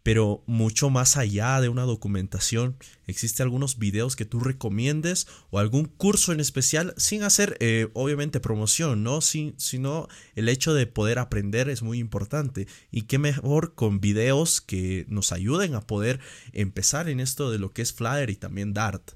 [0.03, 5.85] pero mucho más allá de una documentación, existe algunos videos que tú recomiendes o algún
[5.85, 9.21] curso en especial sin hacer eh, obviamente promoción, ¿no?
[9.21, 14.61] Sin, sino el hecho de poder aprender es muy importante y qué mejor con videos
[14.61, 16.19] que nos ayuden a poder
[16.53, 19.11] empezar en esto de lo que es Flutter y también Dart.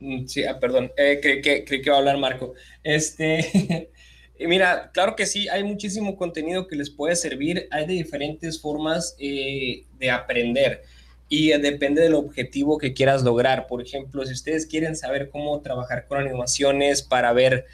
[0.00, 2.54] Mm, sí, ah, perdón, eh, creí, que, creí que iba a hablar Marco.
[2.82, 3.90] Este,
[4.38, 9.14] mira, claro que sí, hay muchísimo contenido que les puede servir, hay de diferentes formas
[9.18, 10.82] eh, de aprender
[11.28, 13.66] y depende del objetivo que quieras lograr.
[13.66, 17.66] Por ejemplo, si ustedes quieren saber cómo trabajar con animaciones para ver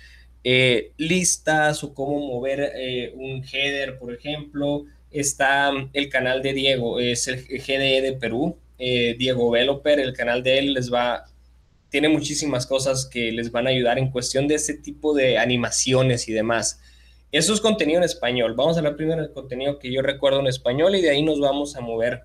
[0.44, 7.01] eh, listas o cómo mover eh, un header, por ejemplo, está el canal de Diego,
[7.01, 11.27] es el GDE de Perú, Diego Veloper, el canal de él les va
[11.90, 16.29] tiene muchísimas cosas que les van a ayudar en cuestión de ese tipo de animaciones
[16.29, 16.81] y demás.
[17.33, 18.55] Eso es contenido en español.
[18.55, 21.40] Vamos a hablar primero del contenido que yo recuerdo en español y de ahí nos
[21.40, 22.22] vamos a mover,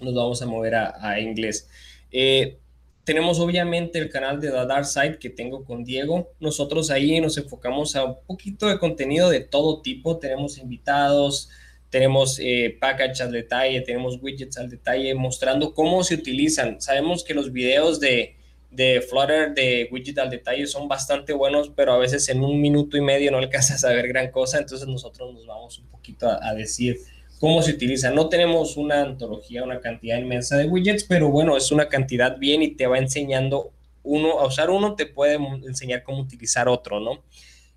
[0.00, 1.68] nos vamos a mover a, inglés.
[2.10, 2.58] Eh,
[3.04, 6.32] tenemos obviamente el canal de The Dark Side que tengo con Diego.
[6.40, 10.18] Nosotros ahí nos enfocamos a un poquito de contenido de todo tipo.
[10.18, 11.50] Tenemos invitados,
[11.90, 16.80] tenemos eh, al detalle, tenemos widgets al detalle, mostrando cómo se utilizan.
[16.80, 18.36] Sabemos que los videos de,
[18.74, 22.96] de Flutter, de widget al detalle son bastante buenos, pero a veces en un minuto
[22.96, 26.54] y medio no alcanzas a ver gran cosa, entonces nosotros nos vamos un poquito a,
[26.54, 26.98] decir
[27.38, 28.10] cómo se utiliza.
[28.10, 32.62] No tenemos una antología, una cantidad inmensa de widgets, pero bueno, es una cantidad bien
[32.62, 37.22] y te va enseñando uno, a usar uno te puede enseñar cómo utilizar otro, ¿no?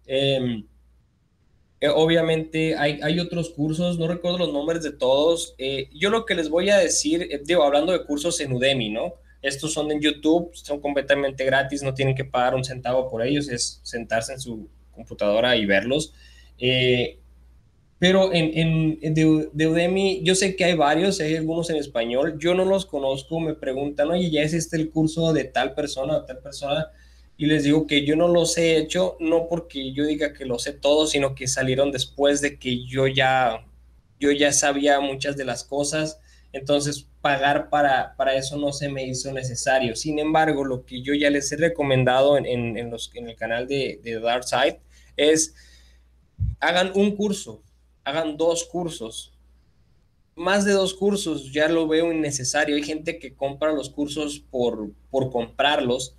[0.06, 0.66] Em,
[1.80, 5.54] eh, obviamente hay, hay, otros cursos, no recuerdo los nombres de todos.
[5.60, 8.90] Eh, yo lo que les voy a decir, eh, digo, hablando de cursos en Udemy,
[8.90, 9.14] ¿no?
[9.48, 13.50] Estos son en YouTube, son completamente gratis, no tienen que pagar un centavo por ellos,
[13.50, 16.14] es sentarse en su computadora y verlos.
[16.60, 17.20] Eh,
[18.00, 22.54] pero en, en de, Udemy, yo sé que hay varios, hay algunos en español, yo
[22.54, 26.24] no los conozco, me preguntan, oye, ¿ya es este el curso de tal persona o
[26.24, 26.92] tal persona?
[27.38, 30.60] Y les digo que yo no los he hecho, no porque yo diga que lo
[30.60, 33.66] sé todo, sino que salieron después de que yo ya,
[34.20, 36.20] yo ya sabía muchas de las cosas
[36.58, 39.96] entonces, pagar para, para eso no se me hizo necesario.
[39.96, 44.00] Sin embargo, lo que yo ya les he recomendado en, los, en el canal de,
[44.04, 44.80] de Dark Side
[45.16, 45.54] es
[46.60, 47.64] hagan un curso,
[48.04, 49.34] hagan dos cursos.
[50.36, 52.76] Más de dos cursos ya lo veo innecesario.
[52.76, 56.16] Hay gente que compra los cursos por, por comprarlos,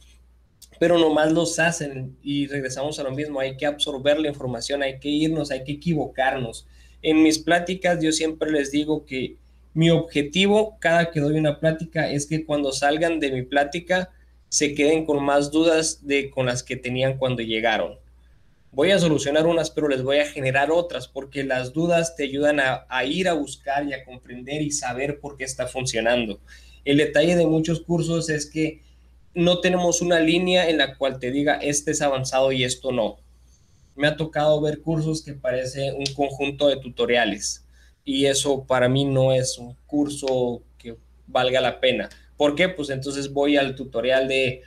[0.81, 3.41] pero nomás los hacen y regresamos a lo mismo.
[3.41, 6.67] Hay que absorber la información, hay que irnos, hay que equivocarnos.
[7.01, 9.37] En mis pláticas yo siempre les digo que
[9.79, 14.11] mi objetivo cada que doy una plática es que cuando salgan de mi plática
[14.49, 17.97] se queden con más dudas de con las que tenían cuando llegaron.
[18.73, 22.59] Voy a solucionar unas, pero les voy a generar otras, porque las dudas te ayudan
[22.59, 26.41] a, ir a buscar y a comprender y saber por qué está funcionando.
[26.85, 28.83] El detalle de muchos cursos es que
[29.33, 33.19] no tenemos una línea en la cual te diga este es avanzado y esto no.
[33.95, 37.65] Me ha tocado ver cursos que parece un conjunto de tutoriales
[38.09, 42.09] y eso para mí no es un curso que valga la pena.
[42.39, 42.71] ¿Por qué?
[42.71, 44.63] Pues entonces voy al tutorial de,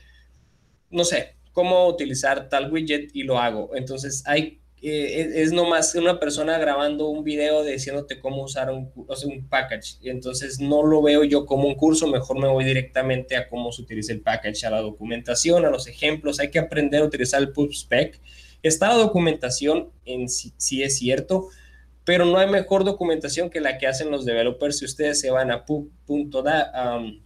[0.92, 3.72] no sé, cómo utilizar tal widget y lo hago.
[3.74, 9.48] Entonces hay, eh, es nomás una persona grabando un video diciéndote cómo usar un, un
[9.50, 9.98] package.
[10.04, 13.82] Entonces no lo veo yo como un curso, mejor me voy directamente a cómo se
[13.82, 16.40] utiliza el package, a la documentación, a los ejemplos.
[16.40, 18.22] Hay que aprender a utilizar el spec
[18.62, 21.50] Está la documentación en sí es cierto,
[22.04, 24.80] pero no hay mejor documentación que la que hacen los developers.
[24.80, 27.20] Si ustedes se van a pub.dev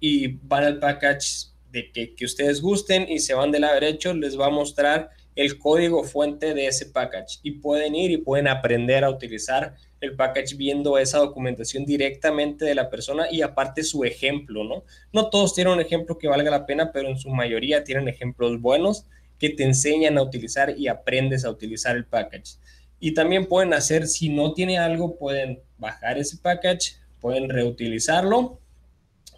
[0.00, 4.14] y van al package de que, que, ustedes gusten y se van del lado derecho,
[4.14, 8.48] les va a mostrar el código fuente de ese package y pueden ir y pueden
[8.48, 14.04] aprender a utilizar el package viendo esa documentación directamente de la persona y aparte su
[14.04, 14.84] ejemplo, ¿no?
[15.12, 18.60] No todos tienen un ejemplo que valga la pena, pero en su mayoría tienen ejemplos
[18.60, 19.06] buenos
[19.38, 22.56] que te enseñan a utilizar y aprendes a utilizar el package.
[23.00, 28.60] Y también pueden hacer, si no tiene algo, pueden bajar ese package, pueden reutilizarlo,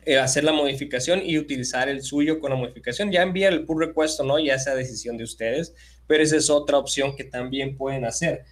[0.07, 3.13] eh, hacer la modificación y utilizar el suyo con la modificación.
[3.13, 5.75] Ya enviar el pull request no, ya esa decisión de ustedes,
[6.07, 8.45] pero esa es otra opción que también pueden hacer.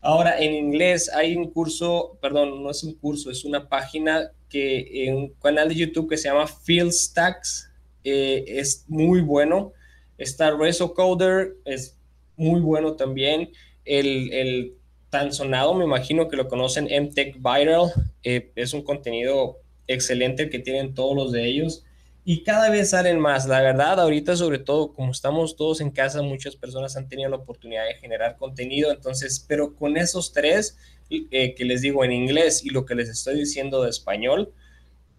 [0.00, 5.06] Ahora, en inglés hay un curso, perdón, no es un curso, es una página que
[5.06, 7.70] en un canal de YouTube que se llama Field Stacks,
[8.04, 9.72] eh, es muy bueno.
[10.16, 10.56] Está
[10.94, 11.98] Coder, es
[12.36, 13.50] muy bueno también.
[13.86, 14.74] El,
[15.08, 20.58] tan sonado, me imagino que lo conocen, MTech Viral, eh, es un contenido excelente que
[20.58, 21.84] tienen todos los de ellos
[22.28, 23.46] y cada vez salen más.
[23.46, 27.36] La verdad, ahorita sobre todo, como estamos todos en casa, muchas personas han tenido la
[27.36, 30.76] oportunidad de generar contenido, entonces, pero con esos tres
[31.08, 34.52] eh, que les digo en inglés y lo que les estoy diciendo de español,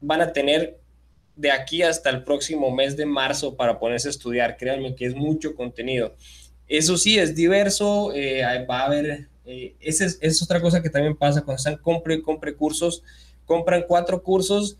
[0.01, 0.82] van a tener
[1.38, 4.57] de aquí hasta el próximo mes de marzo para ponerse a estudiar.
[4.57, 6.13] Créanme que es mucho contenido.
[6.68, 11.15] Eso sí, es diverso, eh, va a haber, eh, esa es, otra cosa que también
[11.15, 13.03] pasa cuando están compre y compre cursos,
[13.45, 14.78] compran cuatro cursos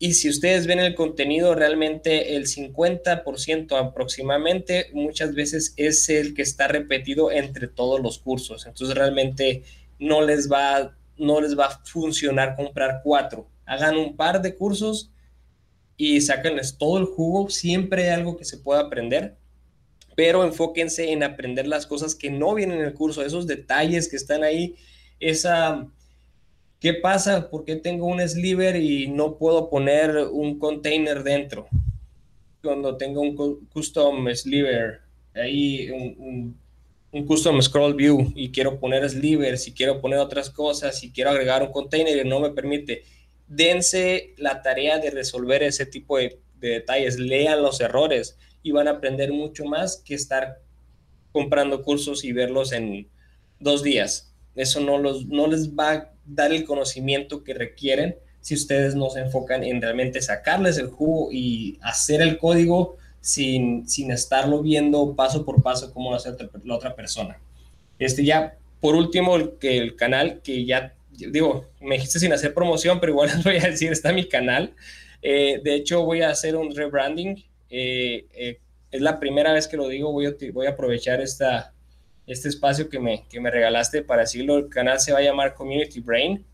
[0.00, 6.42] y si ustedes ven el contenido, realmente el 50% aproximadamente muchas veces es el que
[6.42, 8.66] está repetido entre todos los cursos.
[8.66, 9.64] Entonces realmente
[9.98, 13.48] no les va, no les va a funcionar comprar cuatro.
[13.66, 15.10] Hagan un par de cursos
[15.96, 17.50] y sáquenles todo el jugo.
[17.50, 19.36] Siempre hay algo que se pueda aprender,
[20.18, 24.16] pero enfóquense en aprender las cosas que no vienen en el curso, esos detalles que
[24.16, 24.74] están ahí,
[25.20, 25.86] esa
[26.80, 27.50] ¿Qué pasa?
[27.50, 31.68] ¿Por qué tengo un sliver y no puedo poner un container dentro?
[32.60, 33.36] Cuando tengo un
[33.68, 35.02] custom sliver,
[35.36, 36.58] ahí un,
[37.24, 41.62] custom scroll view y quiero poner slivers y quiero poner otras cosas y quiero agregar
[41.62, 43.04] un container y no me permite.
[43.46, 48.36] Dense la tarea de resolver ese tipo de, de detalles, lean los errores
[48.68, 50.60] y van a aprender mucho más que estar
[51.32, 53.08] comprando cursos y verlos en
[53.58, 54.34] dos días.
[54.54, 59.08] Eso no, los, no les va a dar el conocimiento que requieren si ustedes no
[59.08, 65.16] se enfocan en realmente sacarles el jugo y hacer el código sin, sin estarlo viendo
[65.16, 67.40] paso por paso como lo hace la otra persona.
[67.98, 73.00] Este ya, por último, el, el canal que ya, digo, me dijiste sin hacer promoción,
[73.00, 74.74] pero igual les voy a decir, está mi canal.
[75.22, 77.47] Eh, de hecho, voy a hacer un rebranding.
[77.70, 78.60] Eh, eh,
[78.90, 81.74] es la primera vez que lo digo, voy a, voy a aprovechar esta,
[82.26, 84.56] este espacio que me, que me regalaste para decirlo.
[84.56, 86.44] El canal se va a llamar Community Brain.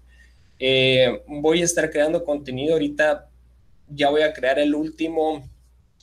[0.59, 3.29] Eh, voy a estar creando contenido ahorita.
[3.89, 5.49] Ya voy a crear el último,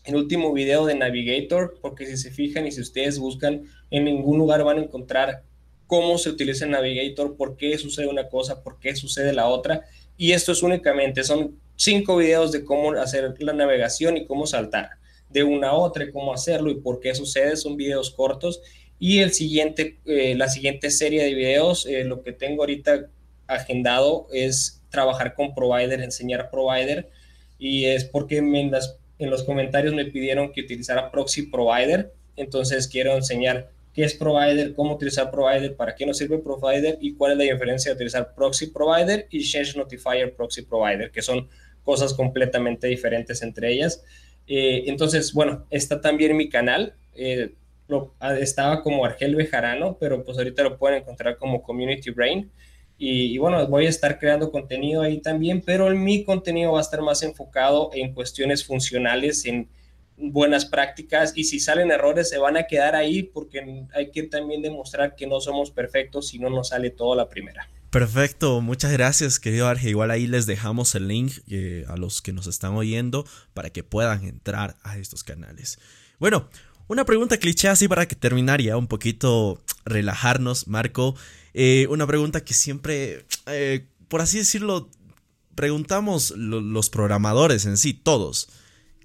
[0.05, 4.37] el último video de Navigator, porque si se fijan y si ustedes buscan, en ningún
[4.37, 5.43] lugar van a encontrar
[5.87, 9.81] cómo se utiliza el Navigator, por qué sucede una cosa, por qué sucede la otra.
[10.15, 15.00] Y esto es únicamente, son cinco videos de cómo hacer la navegación y cómo saltar
[15.31, 17.55] de una a otra, cómo hacerlo y por qué sucede.
[17.55, 18.61] Son videos cortos
[18.99, 23.07] y el siguiente, eh, la siguiente serie de videos, eh, lo que tengo ahorita
[23.47, 27.09] agendado es trabajar con provider, enseñar provider.
[27.57, 32.13] Y es porque en, las, en los comentarios me pidieron que utilizara proxy provider.
[32.35, 37.15] Entonces quiero enseñar qué es provider, cómo utilizar provider, para qué nos sirve provider y
[37.15, 41.49] cuál es la diferencia de utilizar proxy provider y change notifier proxy provider, que son
[41.83, 44.03] cosas completamente diferentes entre ellas.
[44.47, 46.95] Eh, entonces, bueno, está también mi canal.
[48.19, 52.49] Ah, estaba como Argel Bejarano, pero pues ahorita lo pueden encontrar como Community Brain.
[52.97, 57.01] Y, bueno, voy a estar creando contenido ahí también, pero mi contenido va a estar
[57.01, 59.67] más enfocado en cuestiones funcionales, en
[60.17, 64.61] buenas prácticas y si salen errores se van a quedar ahí porque hay que también
[64.61, 67.67] demostrar que no somos perfectos si no nos sale todo la primera.
[67.91, 69.89] Perfecto, muchas gracias querido Arge.
[69.89, 73.83] Igual ahí les dejamos el link eh, a los que nos están oyendo para que
[73.83, 75.77] puedan entrar a estos canales.
[76.17, 76.47] Bueno,
[76.87, 81.17] una pregunta cliché así para que terminaría un poquito relajarnos, Marco.
[81.53, 84.89] Eh, una pregunta que siempre, eh, por así decirlo,
[85.55, 88.47] preguntamos los programadores en sí, todos.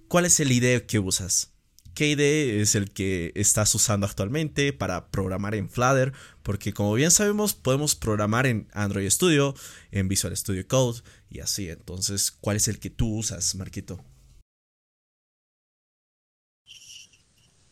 [0.07, 1.56] ¿Cuál es el IDE que usas?
[1.97, 6.13] ¿Qué IDE es el que estás usando actualmente para programar en Flutter?
[6.43, 9.55] Porque como bien sabemos, podemos programar en Android Studio,
[9.93, 11.71] en Visual Studio Code y así.
[11.71, 14.05] Entonces, ¿cuál es el que tú usas, Marquito?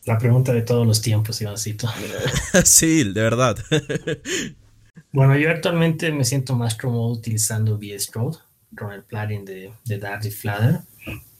[0.05, 1.87] La pregunta de todos los tiempos, Ivancito.
[2.65, 3.59] sí, de verdad.
[5.11, 8.39] bueno, yo actualmente me siento más cómodo utilizando VS Code
[8.75, 10.79] con el plugin de, de Dart y Flutter.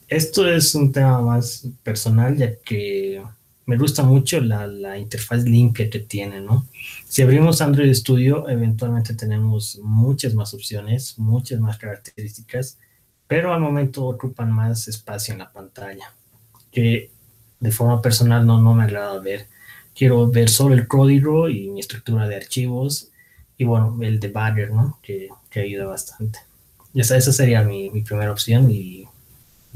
[0.07, 3.23] Esto es un tema más personal, ya que
[3.65, 6.67] me gusta mucho la, la, interfaz limpia que tiene, ¿no?
[7.07, 12.77] Si abrimos Android Studio, eventualmente tenemos muchas más opciones, muchas más características,
[13.27, 16.13] pero al momento ocupan más espacio en la pantalla.
[16.71, 17.09] Que
[17.59, 19.47] de forma personal no, no me agrada ver.
[19.95, 23.09] Quiero ver solo el código y mi estructura de archivos
[23.57, 24.99] y bueno, el debugger, ¿no?
[25.01, 26.39] Que, que ayuda bastante.
[26.93, 29.07] Esa, esa sería mi, mi primera opción y,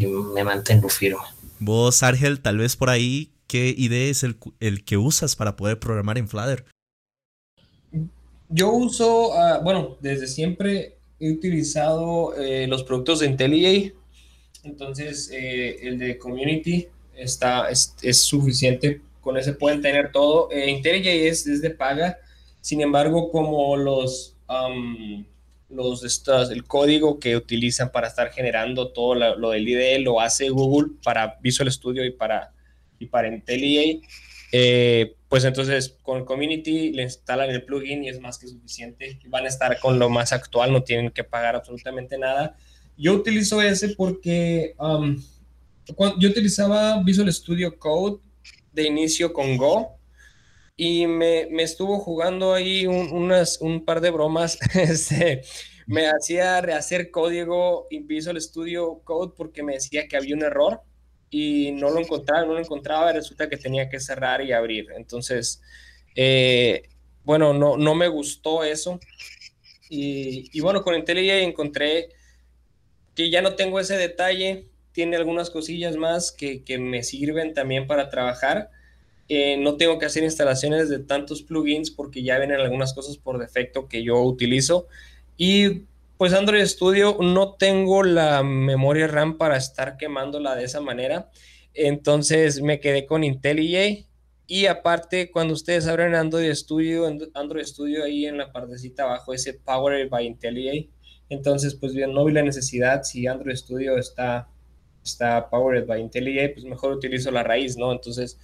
[0.07, 1.19] me mantengo firme.
[1.59, 5.79] Vos, Argel, tal vez por ahí, ¿qué idea es el, el que usas para poder
[5.79, 6.65] programar en Flutter?
[8.49, 13.93] Yo uso, ah, bueno, desde siempre he utilizado eh, los productos de IntelliJ.
[14.63, 19.01] Entonces, eh, el de Community está, es, es, suficiente.
[19.21, 20.49] Con ese pueden tener todo.
[20.51, 22.17] Eh, IntelliJ es, es, de paga.
[22.61, 25.25] Sin embargo, como los, um,
[25.69, 30.49] los estos, el código que utilizan para estar generando todo lo, del IDE lo hace
[30.49, 32.53] Google para Visual Studio y para,
[32.97, 34.01] y para IntelliJ.
[34.51, 39.19] Eh, pues entonces con Community le instalan el plugin y es más que suficiente.
[39.27, 42.57] Van a estar con lo más actual, no tienen que pagar absolutamente nada.
[42.97, 45.21] Yo utilizo ese porque um,
[46.17, 48.21] yo utilizaba Visual Studio Code
[48.73, 49.98] de inicio con Go
[50.81, 54.57] y me, me estuvo jugando ahí un, un par de bromas.
[54.75, 55.41] este,
[55.87, 60.79] me hacía rehacer código en Visual Studio Code porque me decía que había un error
[61.29, 64.87] y no lo encontraba, no lo encontraba, resulta que tenía que cerrar y abrir.
[64.95, 65.61] Entonces,
[66.15, 66.83] eh,
[67.25, 69.01] bueno, no, no me gustó eso.
[69.89, 72.07] Y, y bueno, con IntelliJ encontré
[73.15, 77.85] que ya no tengo ese detalle, tiene algunas cosillas más que, que me sirven también
[77.85, 78.69] para trabajar.
[79.31, 83.37] Eh, no tengo que hacer instalaciones de tantos plugins porque ya vienen algunas cosas por
[83.37, 84.87] defecto que yo utilizo.
[85.37, 85.83] Y
[86.17, 91.29] pues Android Studio no tengo la memoria RAM para estar quemándola de esa manera.
[91.75, 94.05] Entonces me quedé con IntelliJ.
[94.47, 97.05] Y aparte, cuando ustedes abren Android Studio,
[97.35, 100.89] Android Studio ahí en la partecita abajo, ese Powered by IntelliJ.
[101.29, 103.03] Entonces, pues bien, no vi la necesidad.
[103.03, 104.49] Si Android Studio está,
[105.03, 107.91] está Powered by IntelliJ, pues mejor utilizo la raíz, ¿no?
[107.91, 108.39] Entonces,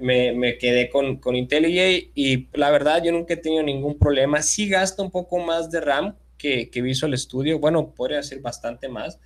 [0.00, 4.42] me, quedé con, con IntelliJ y la verdad yo nunca he tenido ningún problema.
[4.42, 7.58] Sí gasta un poco más de RAM que, que Visual Studio.
[7.58, 9.18] Bueno, podría ser bastante más,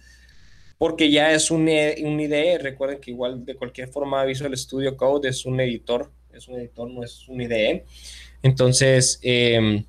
[0.78, 2.58] porque ya es un, un IDE.
[2.58, 6.90] Recuerden que igual de cualquier forma Visual Studio Code es un editor, es un editor,
[6.90, 7.84] no es un IDE.
[8.42, 9.84] Entonces, eh,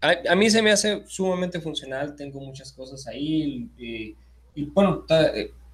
[0.00, 4.16] a, mí se me hace sumamente funcional, tengo muchas cosas ahí y,
[4.54, 5.30] y bueno, ta,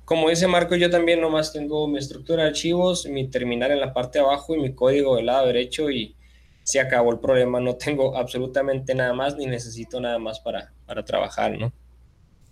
[0.06, 3.92] como dice Marco, yo también nomás tengo mi estructura de archivos, mi terminal en la
[3.92, 6.16] parte de abajo y mi código del lado derecho y,
[6.66, 11.04] se acabó el problema, no tengo absolutamente nada más ni necesito nada más para, para
[11.04, 11.72] trabajar, ¿no?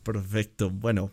[0.05, 1.11] Perfecto, bueno,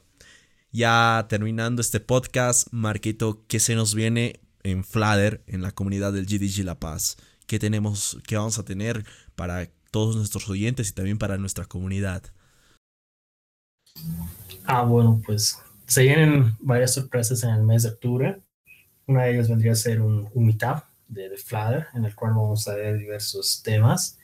[0.72, 6.28] ya terminando este podcast, Marquito, ¿qué se nos viene en Flatter, en la comunidad del
[6.28, 7.18] GDG La Paz?
[7.48, 9.04] ¿Qué tenemos, qué vamos a tener
[9.36, 12.22] para todos nuestros oyentes y también para nuestra comunidad?
[14.66, 15.58] Ah, bueno, pues
[15.92, 18.40] se vienen varias sorpresas en el mes de octubre.
[19.08, 22.32] Una de ellas vendría a ser un, un meetup de, de Flutter, en el cual
[22.32, 24.18] vamos a ver diversos temas,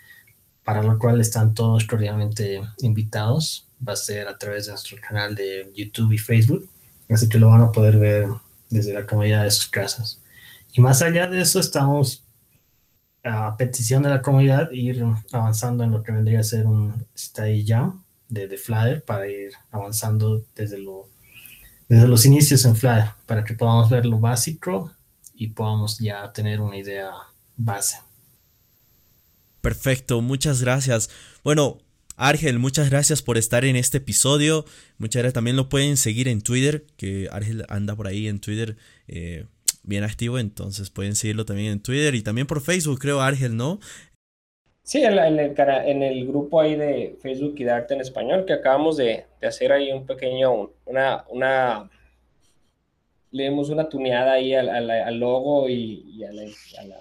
[0.64, 3.68] para lo cual están todos cordialmente invitados.
[3.86, 6.70] Va a ser a través de nuestro canal de YouTube y Facebook,
[7.10, 8.30] así que lo van a poder ver
[8.70, 10.22] desde la comunidad de sus casas.
[10.72, 12.24] Y más allá de eso, estamos
[13.26, 15.04] a petición de la comunidad ir
[15.34, 19.52] avanzando en lo que vendría a ser un study jam de, de Flutter para ir
[19.70, 21.10] avanzando desde, lo,
[21.88, 24.92] desde los inicios en Flutter, para que podamos ver lo básico
[25.34, 27.12] y podamos ya tener una idea
[27.56, 27.98] base.
[29.62, 31.10] Perfecto, muchas gracias.
[31.44, 31.80] Bueno,
[32.16, 34.66] Argel, muchas gracias por estar en este episodio.
[34.98, 35.36] Muchas gracias.
[35.36, 38.76] También lo pueden seguir en Twitter, que Argel anda por ahí en Twitter
[39.08, 39.46] eh,
[39.84, 43.80] bien activo, entonces pueden seguirlo también en Twitter y también por Facebook, creo, Argel, ¿no?
[44.88, 48.46] Sí, en, en, el, en el grupo ahí de Facebook y de Arte en Español,
[48.46, 51.90] que acabamos de, hacer ahí un pequeño, una, una
[53.32, 56.44] le dimos una tuneada ahí al, logo y, a la,
[56.88, 56.96] la,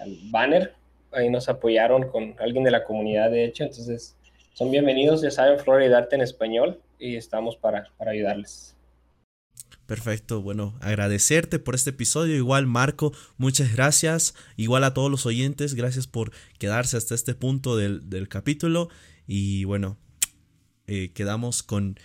[0.00, 0.74] al banner.
[1.12, 3.62] Ahí nos apoyaron con alguien de la comunidad, de hecho.
[3.62, 4.16] Entonces,
[4.52, 8.76] son bienvenidos, ya saben, Flora y Darte en español y estamos para, para ayudarles.
[9.90, 12.36] Perfecto, bueno, agradecerte por este episodio.
[12.36, 14.34] Igual, Marco, muchas gracias.
[14.56, 16.30] Igual a todos los oyentes, gracias por
[16.60, 18.88] quedarse hasta este punto del, del capítulo.
[19.26, 19.98] Y bueno,
[20.86, 21.98] eh, quedamos con,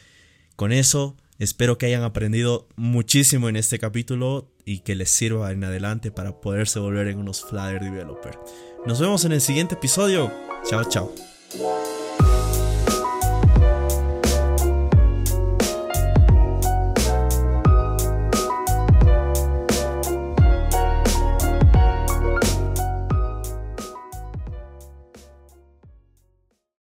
[0.56, 1.16] con eso.
[1.38, 6.42] Espero que hayan aprendido muchísimo en este capítulo y que les sirva en adelante para
[6.42, 8.40] poderse volver en unos Flutter Developer.
[8.88, 10.34] Nos vemos en el siguiente episodio.
[10.68, 11.14] Chao, chao.